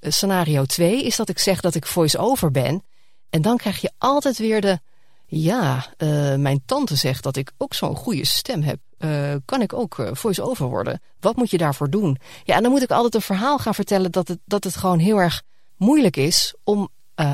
[0.00, 2.84] scenario 2 is dat ik zeg dat ik voice-over ben.
[3.30, 4.80] En dan krijg je altijd weer de...
[5.26, 9.72] Ja, uh, mijn tante zegt dat ik ook zo'n goede stem heb uh, kan ik
[9.72, 11.00] ook uh, voice-over worden?
[11.20, 12.18] Wat moet je daarvoor doen?
[12.44, 14.98] Ja, en dan moet ik altijd een verhaal gaan vertellen dat het, dat het gewoon
[14.98, 15.42] heel erg
[15.76, 16.88] moeilijk is om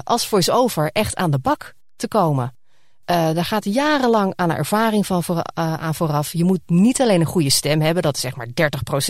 [0.05, 2.57] als voice-over echt aan de bak te komen.
[3.05, 6.33] daar gaat jarenlang aan ervaring van voor, aan vooraf.
[6.33, 8.51] Je moet niet alleen een goede stem hebben, dat is zeg maar 30%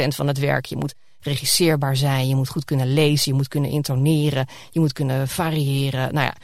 [0.08, 0.64] van het werk.
[0.64, 4.92] Je moet regisseerbaar zijn, je moet goed kunnen lezen, je moet kunnen intoneren, je moet
[4.92, 6.14] kunnen variëren.
[6.14, 6.34] Nou ja,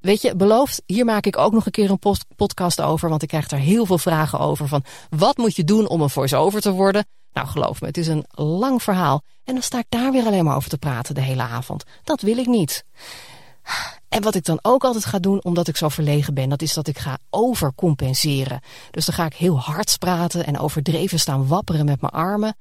[0.00, 3.28] weet je, beloofd, hier maak ik ook nog een keer een podcast over, want ik
[3.28, 6.72] krijg daar heel veel vragen over van wat moet je doen om een voice-over te
[6.72, 7.06] worden?
[7.32, 9.22] Nou, geloof me, het is een lang verhaal.
[9.44, 11.84] En dan sta ik daar weer alleen maar over te praten de hele avond.
[12.04, 12.84] Dat wil ik niet.
[14.08, 16.74] En wat ik dan ook altijd ga doen, omdat ik zo verlegen ben, dat is
[16.74, 18.60] dat ik ga overcompenseren.
[18.90, 22.56] Dus dan ga ik heel hard praten en overdreven staan wapperen met mijn armen.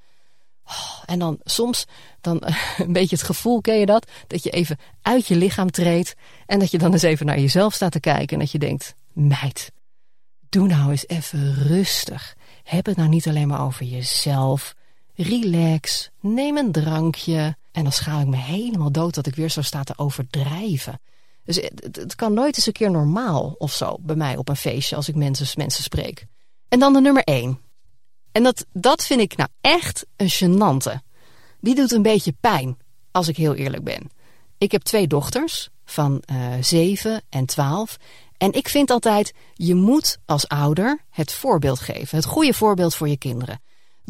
[1.05, 1.85] En dan soms
[2.21, 2.41] dan
[2.77, 4.11] een beetje het gevoel, ken je dat?
[4.27, 6.15] Dat je even uit je lichaam treedt
[6.45, 8.95] en dat je dan eens even naar jezelf staat te kijken en dat je denkt,
[9.13, 9.71] meid,
[10.49, 12.35] doe nou eens even rustig.
[12.63, 14.75] Heb het nou niet alleen maar over jezelf.
[15.15, 17.57] Relax, neem een drankje.
[17.71, 20.99] En dan schaam ik me helemaal dood dat ik weer zo sta te overdrijven.
[21.43, 24.55] Dus het, het, kan nooit eens een keer normaal of zo bij mij op een
[24.55, 26.25] feestje als ik mensen, mensen spreek.
[26.67, 27.59] En dan de nummer één.
[28.31, 31.07] En dat, dat vind ik nou echt een gênante.
[31.59, 32.77] Die doet een beetje pijn,
[33.11, 34.09] als ik heel eerlijk ben.
[34.57, 37.97] Ik heb twee dochters van uh, 7 en 12.
[38.37, 42.17] En ik vind altijd, je moet als ouder het voorbeeld geven.
[42.17, 43.61] Het goede voorbeeld voor je kinderen.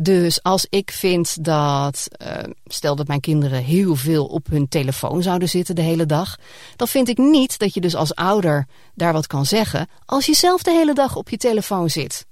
[0.01, 5.24] Dus als ik vind dat, uh, stel dat mijn kinderen heel veel op hun telefoon
[5.24, 6.36] zouden zitten de hele dag,
[6.76, 10.34] dan vind ik niet dat je dus als ouder daar wat kan zeggen als je
[10.34, 12.28] zelf de hele dag op je telefoon zit.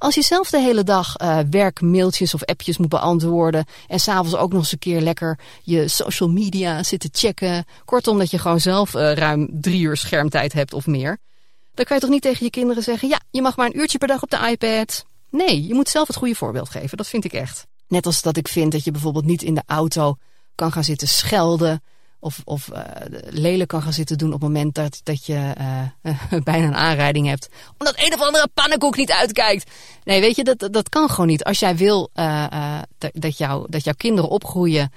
[0.00, 4.50] Als je zelf de hele dag uh, werkmailtjes of appjes moet beantwoorden en s'avonds ook
[4.52, 8.60] nog eens een keer lekker je social media zit te checken, kortom dat je gewoon
[8.60, 11.18] zelf uh, ruim drie uur schermtijd hebt of meer,
[11.74, 13.98] dan kan je toch niet tegen je kinderen zeggen, ja, je mag maar een uurtje
[13.98, 16.96] per dag op de iPad, Nee, je moet zelf het goede voorbeeld geven.
[16.96, 17.66] Dat vind ik echt.
[17.88, 20.16] Net als dat ik vind dat je bijvoorbeeld niet in de auto
[20.54, 21.82] kan gaan zitten schelden.
[22.20, 22.80] Of, of uh,
[23.28, 25.54] lelijk kan gaan zitten doen op het moment dat, dat je
[26.02, 27.48] uh, bijna een aanrijding hebt.
[27.78, 29.70] Omdat een of andere pannenkoek niet uitkijkt.
[30.04, 31.44] Nee, weet je, dat, dat kan gewoon niet.
[31.44, 32.78] Als jij wil uh,
[33.12, 34.92] dat, jou, dat jouw kinderen opgroeien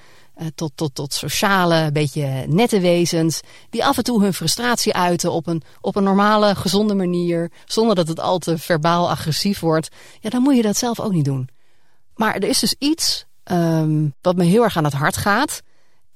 [0.55, 3.41] tot, tot, tot sociale, beetje nette wezens.
[3.69, 7.51] Die af en toe hun frustratie uiten op een, op een normale, gezonde manier.
[7.65, 9.89] Zonder dat het al te verbaal agressief wordt.
[10.19, 11.49] Ja, dan moet je dat zelf ook niet doen.
[12.15, 15.61] Maar er is dus iets um, wat me heel erg aan het hart gaat.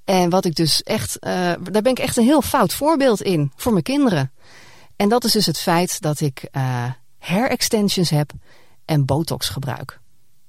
[0.08, 1.32] En wat ik dus echt, uh,
[1.72, 4.32] daar ben ik echt een heel fout voorbeeld in voor mijn kinderen.
[4.96, 6.86] En dat is dus het feit dat ik uh,
[7.18, 8.32] hair extensions heb
[8.86, 10.00] en botox gebruik.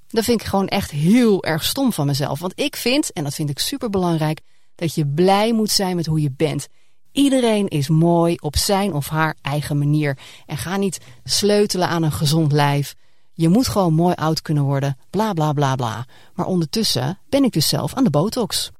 [0.08, 2.38] Dat vind ik gewoon echt heel erg stom van mezelf.
[2.38, 4.40] Want ik vind, en dat vind ik super belangrijk,
[4.74, 6.66] dat je blij moet zijn met hoe je bent.
[7.12, 10.18] Iedereen is mooi op zijn of haar eigen manier.
[10.46, 12.94] En ga niet sleutelen aan een gezond lijf.
[13.32, 16.06] Je moet gewoon mooi oud kunnen worden, bla bla bla bla.
[16.34, 18.70] Maar ondertussen ben ik dus zelf aan de botox.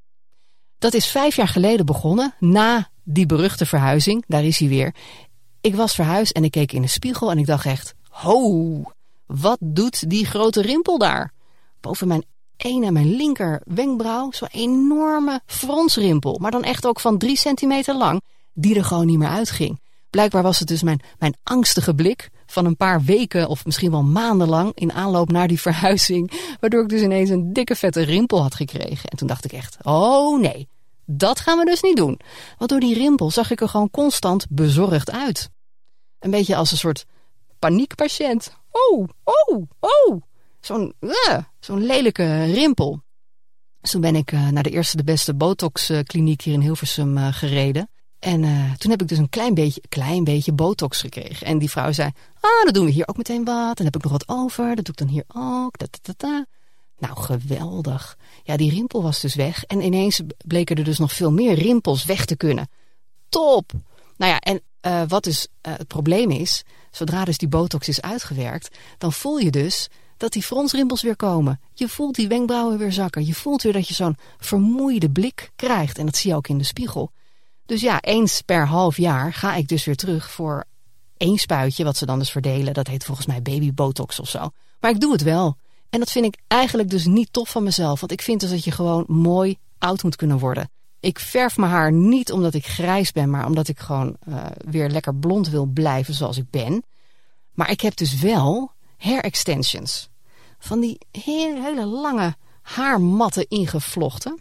[0.78, 4.24] Dat is vijf jaar geleden begonnen, na die beruchte verhuizing.
[4.26, 4.94] Daar is hij weer.
[5.60, 7.94] Ik was verhuisd en ik keek in de spiegel en ik dacht echt...
[8.08, 8.82] Ho,
[9.26, 11.32] wat doet die grote rimpel daar?
[11.80, 12.24] Boven mijn
[12.56, 16.38] ene, mijn linker wenkbrauw, zo'n enorme fronsrimpel.
[16.40, 18.22] Maar dan echt ook van drie centimeter lang,
[18.52, 19.80] die er gewoon niet meer uitging.
[20.10, 24.02] Blijkbaar was het dus mijn, mijn angstige blik van een paar weken of misschien wel
[24.02, 26.56] maanden lang in aanloop naar die verhuizing.
[26.60, 29.10] Waardoor ik dus ineens een dikke vette rimpel had gekregen.
[29.10, 30.68] En toen dacht ik echt, oh nee,
[31.04, 32.20] dat gaan we dus niet doen.
[32.58, 35.50] Want door die rimpel zag ik er gewoon constant bezorgd uit.
[36.18, 37.06] Een beetje als een soort
[37.58, 38.56] paniekpatiënt.
[38.70, 40.22] Oh, oh, oh.
[40.60, 43.02] Zo'n uh, zo'n lelijke rimpel.
[43.80, 47.28] Dus toen ben ik uh, naar de eerste de beste botox-kliniek hier in Hilversum uh,
[47.30, 47.90] gereden.
[48.18, 51.46] En uh, toen heb ik dus een klein beetje, klein beetje botox gekregen.
[51.46, 52.10] En die vrouw zei,
[52.40, 53.76] ah, dan doen we hier ook meteen wat.
[53.76, 55.78] Dan heb ik nog wat over, dat doe ik dan hier ook.
[55.78, 56.46] Da, da, da,
[56.98, 58.16] nou, geweldig.
[58.42, 59.64] Ja, die rimpel was dus weg.
[59.64, 62.68] En ineens bleken er dus nog veel meer rimpels weg te kunnen.
[63.28, 63.72] Top!
[64.16, 68.00] Nou ja, en uh, wat dus uh, het probleem is, zodra dus die botox is
[68.00, 71.60] uitgewerkt, dan voel je dus dat die fronsrimpels weer komen.
[71.74, 73.26] Je voelt die wenkbrauwen weer zakken.
[73.26, 75.98] Je voelt weer dat je zo'n vermoeide blik krijgt.
[75.98, 77.10] En dat zie je ook in de spiegel.
[77.68, 80.64] Dus ja, eens per half jaar ga ik dus weer terug voor
[81.16, 82.74] één spuitje, wat ze dan dus verdelen.
[82.74, 84.50] Dat heet volgens mij baby botox of zo.
[84.80, 85.56] Maar ik doe het wel.
[85.90, 88.00] En dat vind ik eigenlijk dus niet tof van mezelf.
[88.00, 90.70] Want ik vind dus dat je gewoon mooi oud moet kunnen worden.
[91.00, 94.88] Ik verf mijn haar niet omdat ik grijs ben, maar omdat ik gewoon uh, weer
[94.88, 96.84] lekker blond wil blijven zoals ik ben.
[97.52, 100.08] Maar ik heb dus wel hair extensions.
[100.58, 104.38] Van die hele, hele lange haarmatten ingevlochten.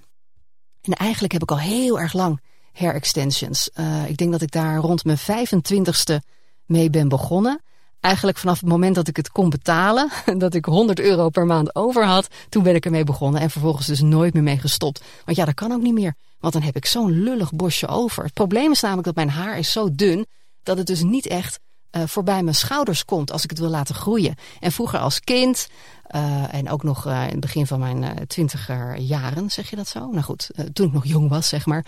[0.81, 2.39] En eigenlijk heb ik al heel erg lang
[2.77, 3.69] hair extensions.
[3.79, 6.15] Uh, ik denk dat ik daar rond mijn 25ste
[6.65, 7.61] mee ben begonnen.
[7.99, 11.75] Eigenlijk vanaf het moment dat ik het kon betalen, dat ik 100 euro per maand
[11.75, 15.03] over had, toen ben ik ermee begonnen en vervolgens dus nooit meer mee gestopt.
[15.25, 18.23] Want ja, dat kan ook niet meer, want dan heb ik zo'n lullig bosje over.
[18.23, 20.25] Het probleem is namelijk dat mijn haar is zo dun,
[20.63, 21.59] dat het dus niet echt
[21.91, 24.35] uh, voorbij mijn schouders komt als ik het wil laten groeien.
[24.59, 25.67] En vroeger als kind,
[26.15, 29.99] uh, en ook nog in het begin van mijn twintiger jaren, zeg je dat zo?
[29.99, 31.85] Nou goed, toen ik nog jong was, zeg maar.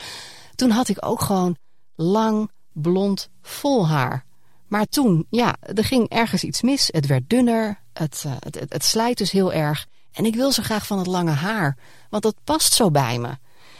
[0.59, 1.57] Toen had ik ook gewoon
[1.95, 4.25] lang, blond, vol haar.
[4.67, 6.89] Maar toen, ja, er ging ergens iets mis.
[6.91, 9.85] Het werd dunner, het, uh, het, het, het slijt dus heel erg.
[10.11, 11.77] En ik wil zo graag van het lange haar,
[12.09, 13.37] want dat past zo bij me.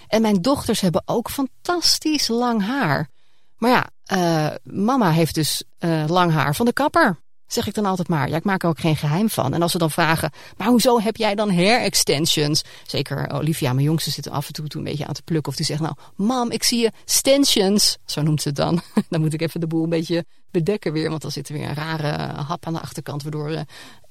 [0.08, 3.10] En mijn dochters hebben ook fantastisch lang haar.
[3.58, 7.20] Maar ja, uh, mama heeft dus uh, lang haar van de kapper.
[7.52, 8.30] Zeg ik dan altijd maar.
[8.30, 9.54] Ja, ik maak er ook geen geheim van.
[9.54, 12.64] En als ze dan vragen, maar hoezo heb jij dan hair extensions?
[12.86, 15.52] Zeker Olivia, mijn jongste, zit er af en toe een beetje aan te plukken.
[15.52, 17.98] Of die zegt, nou, mam, ik zie je extensions.
[18.06, 18.82] Zo noemt ze het dan.
[19.10, 21.10] dan moet ik even de boel een beetje bedekken weer.
[21.10, 23.60] Want dan zit er weer een rare hap aan de achterkant, waardoor uh,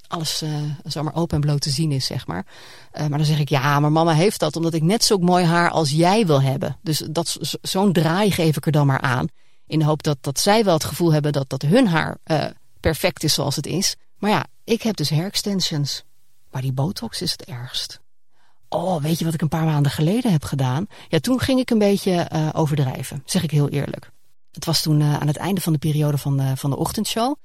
[0.07, 0.43] alles
[0.83, 2.45] zomaar open en bloot te zien is, zeg maar.
[2.91, 5.69] Maar dan zeg ik, ja, maar mama heeft dat omdat ik net zo mooi haar
[5.69, 6.77] als jij wil hebben.
[6.81, 9.27] Dus dat zo'n draai geef ik er dan maar aan.
[9.67, 12.17] In de hoop dat, dat zij wel het gevoel hebben dat, dat hun haar
[12.79, 13.95] perfect is zoals het is.
[14.17, 16.03] Maar ja, ik heb dus hair extensions.
[16.51, 17.99] Maar die botox is het ergst.
[18.69, 20.87] Oh, weet je wat ik een paar maanden geleden heb gedaan?
[21.07, 24.11] Ja, toen ging ik een beetje uh, overdrijven, zeg ik heel eerlijk.
[24.51, 27.35] Het was toen uh, aan het einde van de periode van de, van de ochtendshow.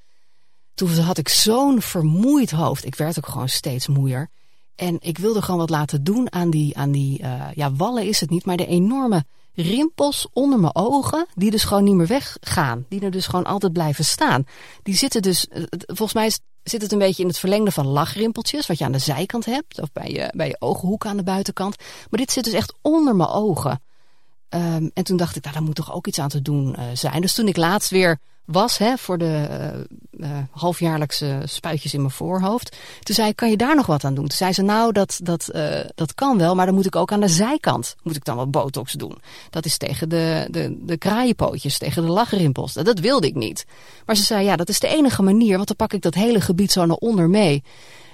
[0.75, 2.85] Toen had ik zo'n vermoeid hoofd.
[2.85, 4.31] Ik werd ook gewoon steeds moeier.
[4.75, 8.21] En ik wilde gewoon wat laten doen aan die, aan die uh, ja, wallen is
[8.21, 9.25] het niet, maar de enorme
[9.55, 12.87] rimpels onder mijn ogen, die dus gewoon niet meer weggaan.
[12.89, 14.47] Die er dus gewoon altijd blijven staan.
[14.83, 15.47] Die zitten dus,
[15.87, 16.33] volgens mij
[16.63, 19.81] zit het een beetje in het verlengde van lachrimpeltjes, wat je aan de zijkant hebt,
[19.81, 21.77] of bij je, bij je ooghoek aan de buitenkant.
[22.11, 23.83] Maar dit zit dus echt onder mijn ogen.
[24.49, 26.85] Um, en toen dacht ik, nou, daar moet toch ook iets aan te doen uh,
[26.95, 27.21] zijn.
[27.21, 29.47] Dus toen ik laatst weer was hè, voor de
[30.13, 32.77] uh, uh, halfjaarlijkse spuitjes in mijn voorhoofd.
[33.03, 34.27] Toen zei ik, kan je daar nog wat aan doen?
[34.29, 37.13] Toen zei ze, nou, dat, dat, uh, dat kan wel, maar dan moet ik ook
[37.13, 39.19] aan de zijkant moet ik dan wat botox doen.
[39.51, 42.73] Dat is tegen de, de, de kraaienpootjes, tegen de lachrimpels.
[42.73, 43.67] Dat, dat wilde ik niet.
[44.07, 46.41] Maar ze zei, ja, dat is de enige manier, want dan pak ik dat hele
[46.41, 47.63] gebied zo naar onder mee.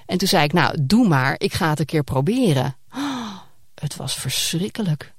[0.07, 2.77] En toen zei ik, nou, doe maar, ik ga het een keer proberen.
[2.95, 3.37] Oh,
[3.75, 5.15] het was verschrikkelijk.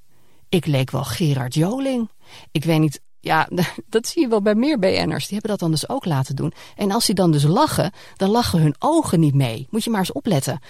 [0.48, 2.10] Ik leek wel Gerard Joling.
[2.50, 3.48] Ik weet niet ja,
[3.94, 5.26] dat zie je wel bij meer BN'ers.
[5.26, 6.52] Die hebben dat dan dus ook laten doen.
[6.76, 9.66] En als die dan dus lachen, dan lachen hun ogen niet mee.
[9.70, 10.60] Moet je maar eens opletten.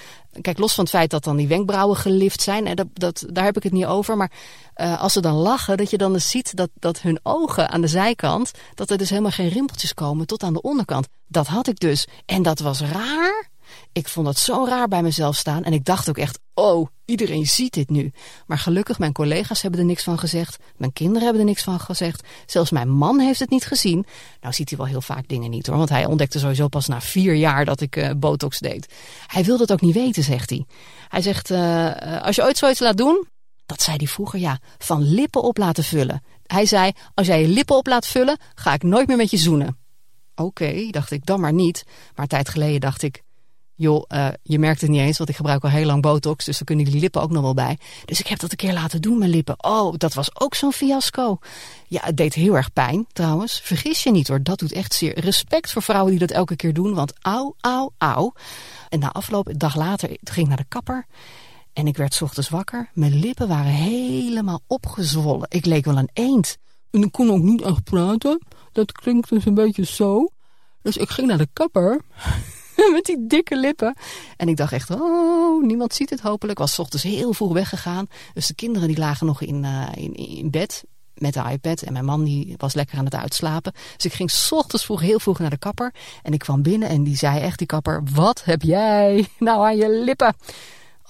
[0.41, 2.77] Kijk, los van het feit dat dan die wenkbrauwen gelift zijn.
[2.77, 4.17] Dat, dat, daar heb ik het niet over.
[4.17, 4.33] Maar
[4.77, 7.81] uh, als ze dan lachen, dat je dan dus ziet dat, dat hun ogen aan
[7.81, 8.51] de zijkant...
[8.75, 11.09] dat er dus helemaal geen rimpeltjes komen tot aan de onderkant.
[11.29, 12.07] Dat had ik dus.
[12.27, 13.52] En dat was raar.
[13.93, 17.47] Ik vond het zo raar bij mezelf staan en ik dacht ook echt, oh, iedereen
[17.47, 18.13] ziet dit nu.
[18.47, 20.57] Maar gelukkig, mijn collega's hebben er niks van gezegd.
[20.77, 22.29] Mijn kinderen hebben er niks van gezegd.
[22.47, 24.07] Zelfs mijn man heeft het niet gezien.
[24.41, 27.01] Nou ziet hij wel heel vaak dingen niet hoor, want hij ontdekte sowieso pas na
[27.01, 28.93] vier jaar dat ik uh, botox deed.
[29.27, 30.67] Hij wilde het ook niet weten, zegt hij.
[31.09, 33.27] Hij zegt, uh, als je ooit zoiets laat doen,
[33.67, 36.23] dat zei hij vroeger, ja, van lippen op laten vullen.
[36.47, 39.37] Hij zei, als jij je lippen op laat vullen, ga ik nooit meer met je
[39.37, 39.79] zoenen.
[40.35, 41.85] Oké, dacht ik, dan maar niet.
[41.87, 43.23] Maar een tijd geleden dacht ik,
[43.75, 46.57] joh, uh, je merkt het niet eens, want ik gebruik al heel lang botox, dus
[46.57, 47.79] dan kunnen die lippen ook nog wel bij.
[48.05, 49.65] Dus ik heb dat een keer laten doen, mijn lippen.
[49.65, 51.39] Oh, dat was ook zo'n fiasco.
[51.89, 53.61] Ja, het deed heel erg pijn, trouwens.
[53.65, 55.21] Vergis je niet hoor, dat doet echt zeer.
[55.21, 58.33] Respect voor vrouwen die dat elke keer doen, want auw, auw, auw.
[58.89, 61.07] En na afloop, een dag later, ging ik naar de kapper.
[61.73, 62.91] En ik werd ochtends wakker.
[62.95, 65.47] Mijn lippen waren helemaal opgezwollen.
[65.49, 66.57] Ik leek wel een eend.
[66.91, 68.43] En ik kon ook niet echt praten.
[68.73, 70.29] Dat klinkt dus een beetje zo.
[70.83, 72.01] Dus ik ging naar de kapper.
[72.93, 73.95] met die dikke lippen.
[74.37, 76.59] En ik dacht echt, oh, niemand ziet het hopelijk.
[76.59, 78.07] Was ochtends heel vroeg weggegaan.
[78.35, 81.83] Dus de kinderen die lagen nog in, uh, in, in bed met de iPad.
[81.83, 83.73] En mijn man die was lekker aan het uitslapen.
[83.97, 85.95] Dus ik ging s ochtends vroeg heel vroeg naar de kapper.
[86.23, 88.03] En ik kwam binnen en die zei echt, die kapper...
[88.13, 90.37] Wat heb jij nou aan je lippen?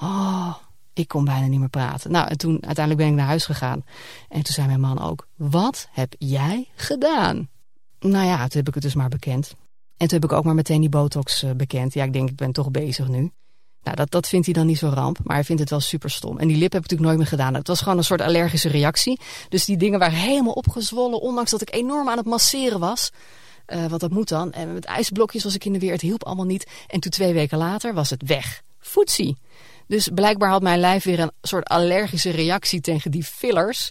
[0.01, 0.55] Oh,
[0.93, 2.11] ik kon bijna niet meer praten.
[2.11, 3.85] Nou, en toen uiteindelijk ben ik naar huis gegaan.
[4.29, 7.49] En toen zei mijn man ook, wat heb jij gedaan?
[8.01, 9.55] Nou ja, toen heb ik het dus maar bekend.
[9.97, 11.95] En toen heb ik ook maar meteen die botox uh, bekend.
[11.95, 13.33] Ja, ik denk, ik ben toch bezig nu.
[13.83, 16.11] Nou, dat, dat vindt hij dan niet zo ramp, maar hij vindt het wel super
[16.11, 16.39] stom.
[16.39, 17.55] En die lip heb ik natuurlijk nooit meer gedaan.
[17.55, 19.21] Het was gewoon een soort allergische reactie.
[19.49, 23.11] Dus die dingen waren helemaal opgezwollen, ondanks dat ik enorm aan het masseren was.
[23.67, 24.53] Uh, want dat moet dan.
[24.53, 26.71] En met ijsblokjes was ik in de weer, het hielp allemaal niet.
[26.87, 28.63] En toen twee weken later was het weg.
[28.79, 29.37] Foetsie.
[29.87, 33.91] Dus blijkbaar had mijn lijf weer een soort allergische reactie tegen die fillers.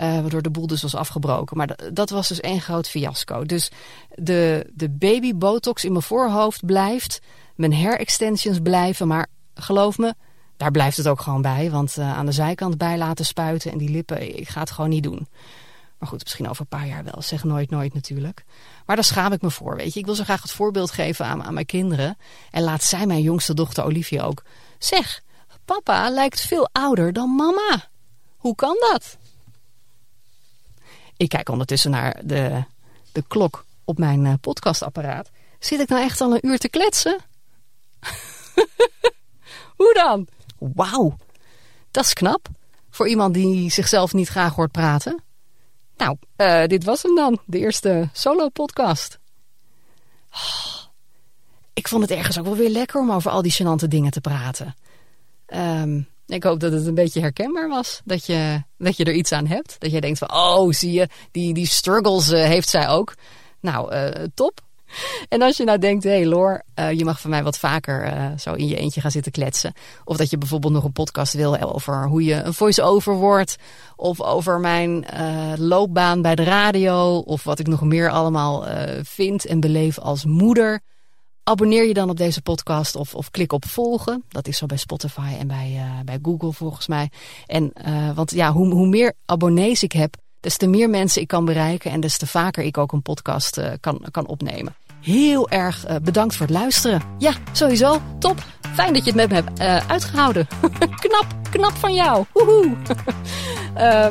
[0.00, 1.56] Uh, waardoor de boel dus was afgebroken.
[1.56, 3.44] Maar dat was dus één groot fiasco.
[3.44, 3.70] Dus
[4.14, 7.20] de, de baby botox in mijn voorhoofd blijft.
[7.54, 9.06] Mijn hair extensions blijven.
[9.06, 10.14] Maar geloof me,
[10.56, 11.70] daar blijft het ook gewoon bij.
[11.70, 14.90] Want uh, aan de zijkant bij laten spuiten en die lippen, ik ga het gewoon
[14.90, 15.28] niet doen.
[15.98, 17.22] Maar goed, misschien over een paar jaar wel.
[17.22, 18.44] Zeg nooit nooit natuurlijk.
[18.86, 19.98] Maar daar schaam ik me voor, weet je.
[20.00, 22.16] Ik wil zo graag het voorbeeld geven aan, aan mijn kinderen.
[22.50, 24.42] En laat zij mijn jongste dochter Olivia ook.
[24.78, 25.22] Zeg,
[25.64, 27.88] papa lijkt veel ouder dan mama.
[28.36, 29.16] Hoe kan dat?
[31.16, 32.64] Ik kijk ondertussen naar de,
[33.12, 35.30] de klok op mijn uh, podcastapparaat.
[35.58, 37.18] Zit ik nou echt al een uur te kletsen?
[39.76, 40.28] Hoe dan?
[40.58, 41.16] Wauw,
[41.90, 42.48] dat is knap.
[42.90, 45.22] Voor iemand die zichzelf niet graag hoort praten.
[45.96, 47.38] Nou, uh, dit was hem dan.
[47.44, 49.18] De eerste solo-podcast.
[50.32, 50.84] Oh,
[51.72, 54.20] ik vond het ergens ook wel weer lekker om over al die gênante dingen te
[54.20, 54.76] praten.
[55.46, 58.00] Um, ik hoop dat het een beetje herkenbaar was.
[58.04, 59.76] Dat je, dat je er iets aan hebt.
[59.78, 63.14] Dat je denkt van, oh zie je, die, die struggles uh, heeft zij ook.
[63.60, 64.60] Nou, uh, top.
[65.28, 68.32] En als je nou denkt, hé hey Loor, uh, je mag van mij wat vaker
[68.38, 69.72] zo in je eentje gaan zitten kletsen.
[70.04, 73.56] Of dat je bijvoorbeeld nog een podcast wil over hoe je een voice-over wordt.
[73.96, 75.06] Of over mijn
[75.56, 77.18] loopbaan bij de radio.
[77.18, 78.66] Of wat ik nog meer allemaal
[79.02, 80.80] vind en beleef als moeder.
[81.48, 84.24] Abonneer je dan op deze podcast of, of klik op volgen.
[84.28, 87.10] Dat is zo bij Spotify en bij, uh, bij Google volgens mij.
[87.46, 91.28] En, uh, want ja, hoe, hoe meer abonnees ik heb, des te meer mensen ik
[91.28, 94.74] kan bereiken en des te vaker ik ook een podcast uh, kan, kan opnemen.
[95.06, 97.02] Heel erg uh, bedankt voor het luisteren.
[97.18, 98.00] Ja, sowieso.
[98.18, 98.44] Top.
[98.74, 100.46] Fijn dat je het met me hebt uh, uitgehouden.
[101.04, 102.24] knap, knap van jou.
[102.32, 102.76] Woehoe.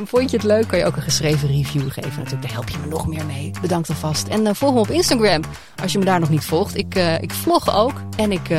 [0.11, 0.67] vond je het leuk?
[0.67, 2.17] Kan je ook een geschreven review geven.
[2.17, 3.51] Natuurlijk, daar help je me nog meer mee.
[3.61, 4.27] Bedankt alvast.
[4.27, 5.41] En volg me op Instagram
[5.81, 6.77] als je me daar nog niet volgt.
[6.77, 8.49] Ik, ik vlog ook en ik,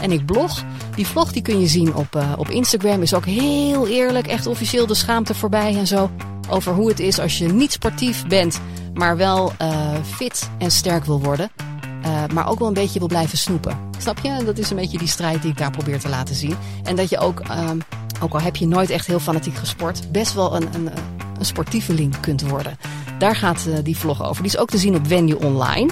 [0.00, 0.64] en ik blog.
[0.94, 3.02] Die vlog die kun je zien op, op Instagram.
[3.02, 4.26] Is ook heel eerlijk.
[4.26, 6.10] Echt officieel de schaamte voorbij en zo
[6.48, 8.60] over hoe het is als je niet sportief bent,
[8.94, 11.50] maar wel uh, fit en sterk wil worden.
[12.06, 13.78] Uh, maar ook wel een beetje wil blijven snoepen.
[13.98, 14.44] Snap je?
[14.44, 16.56] Dat is een beetje die strijd die ik daar probeer te laten zien.
[16.82, 17.82] En dat je ook, um,
[18.20, 20.90] ook al heb je nooit echt heel fanatiek gesport, best wel een, een,
[21.38, 22.78] een sportieveling kunt worden.
[23.18, 24.42] Daar gaat die vlog over.
[24.42, 25.90] Die is ook te zien op Venue Online.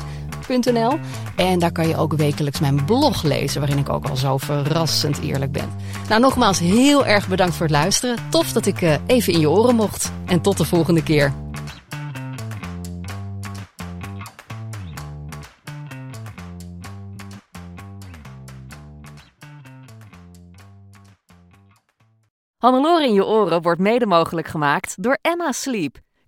[1.36, 5.20] En daar kan je ook wekelijks mijn blog lezen, waarin ik ook al zo verrassend
[5.20, 5.70] eerlijk ben.
[6.09, 8.16] Nou, nogmaals heel erg bedankt voor het luisteren.
[8.30, 10.12] Tof dat ik uh, even in je oren mocht.
[10.26, 11.32] En tot de volgende keer.
[22.64, 26.03] Hannelore in je oren wordt mede mogelijk gemaakt door Emma Sleep.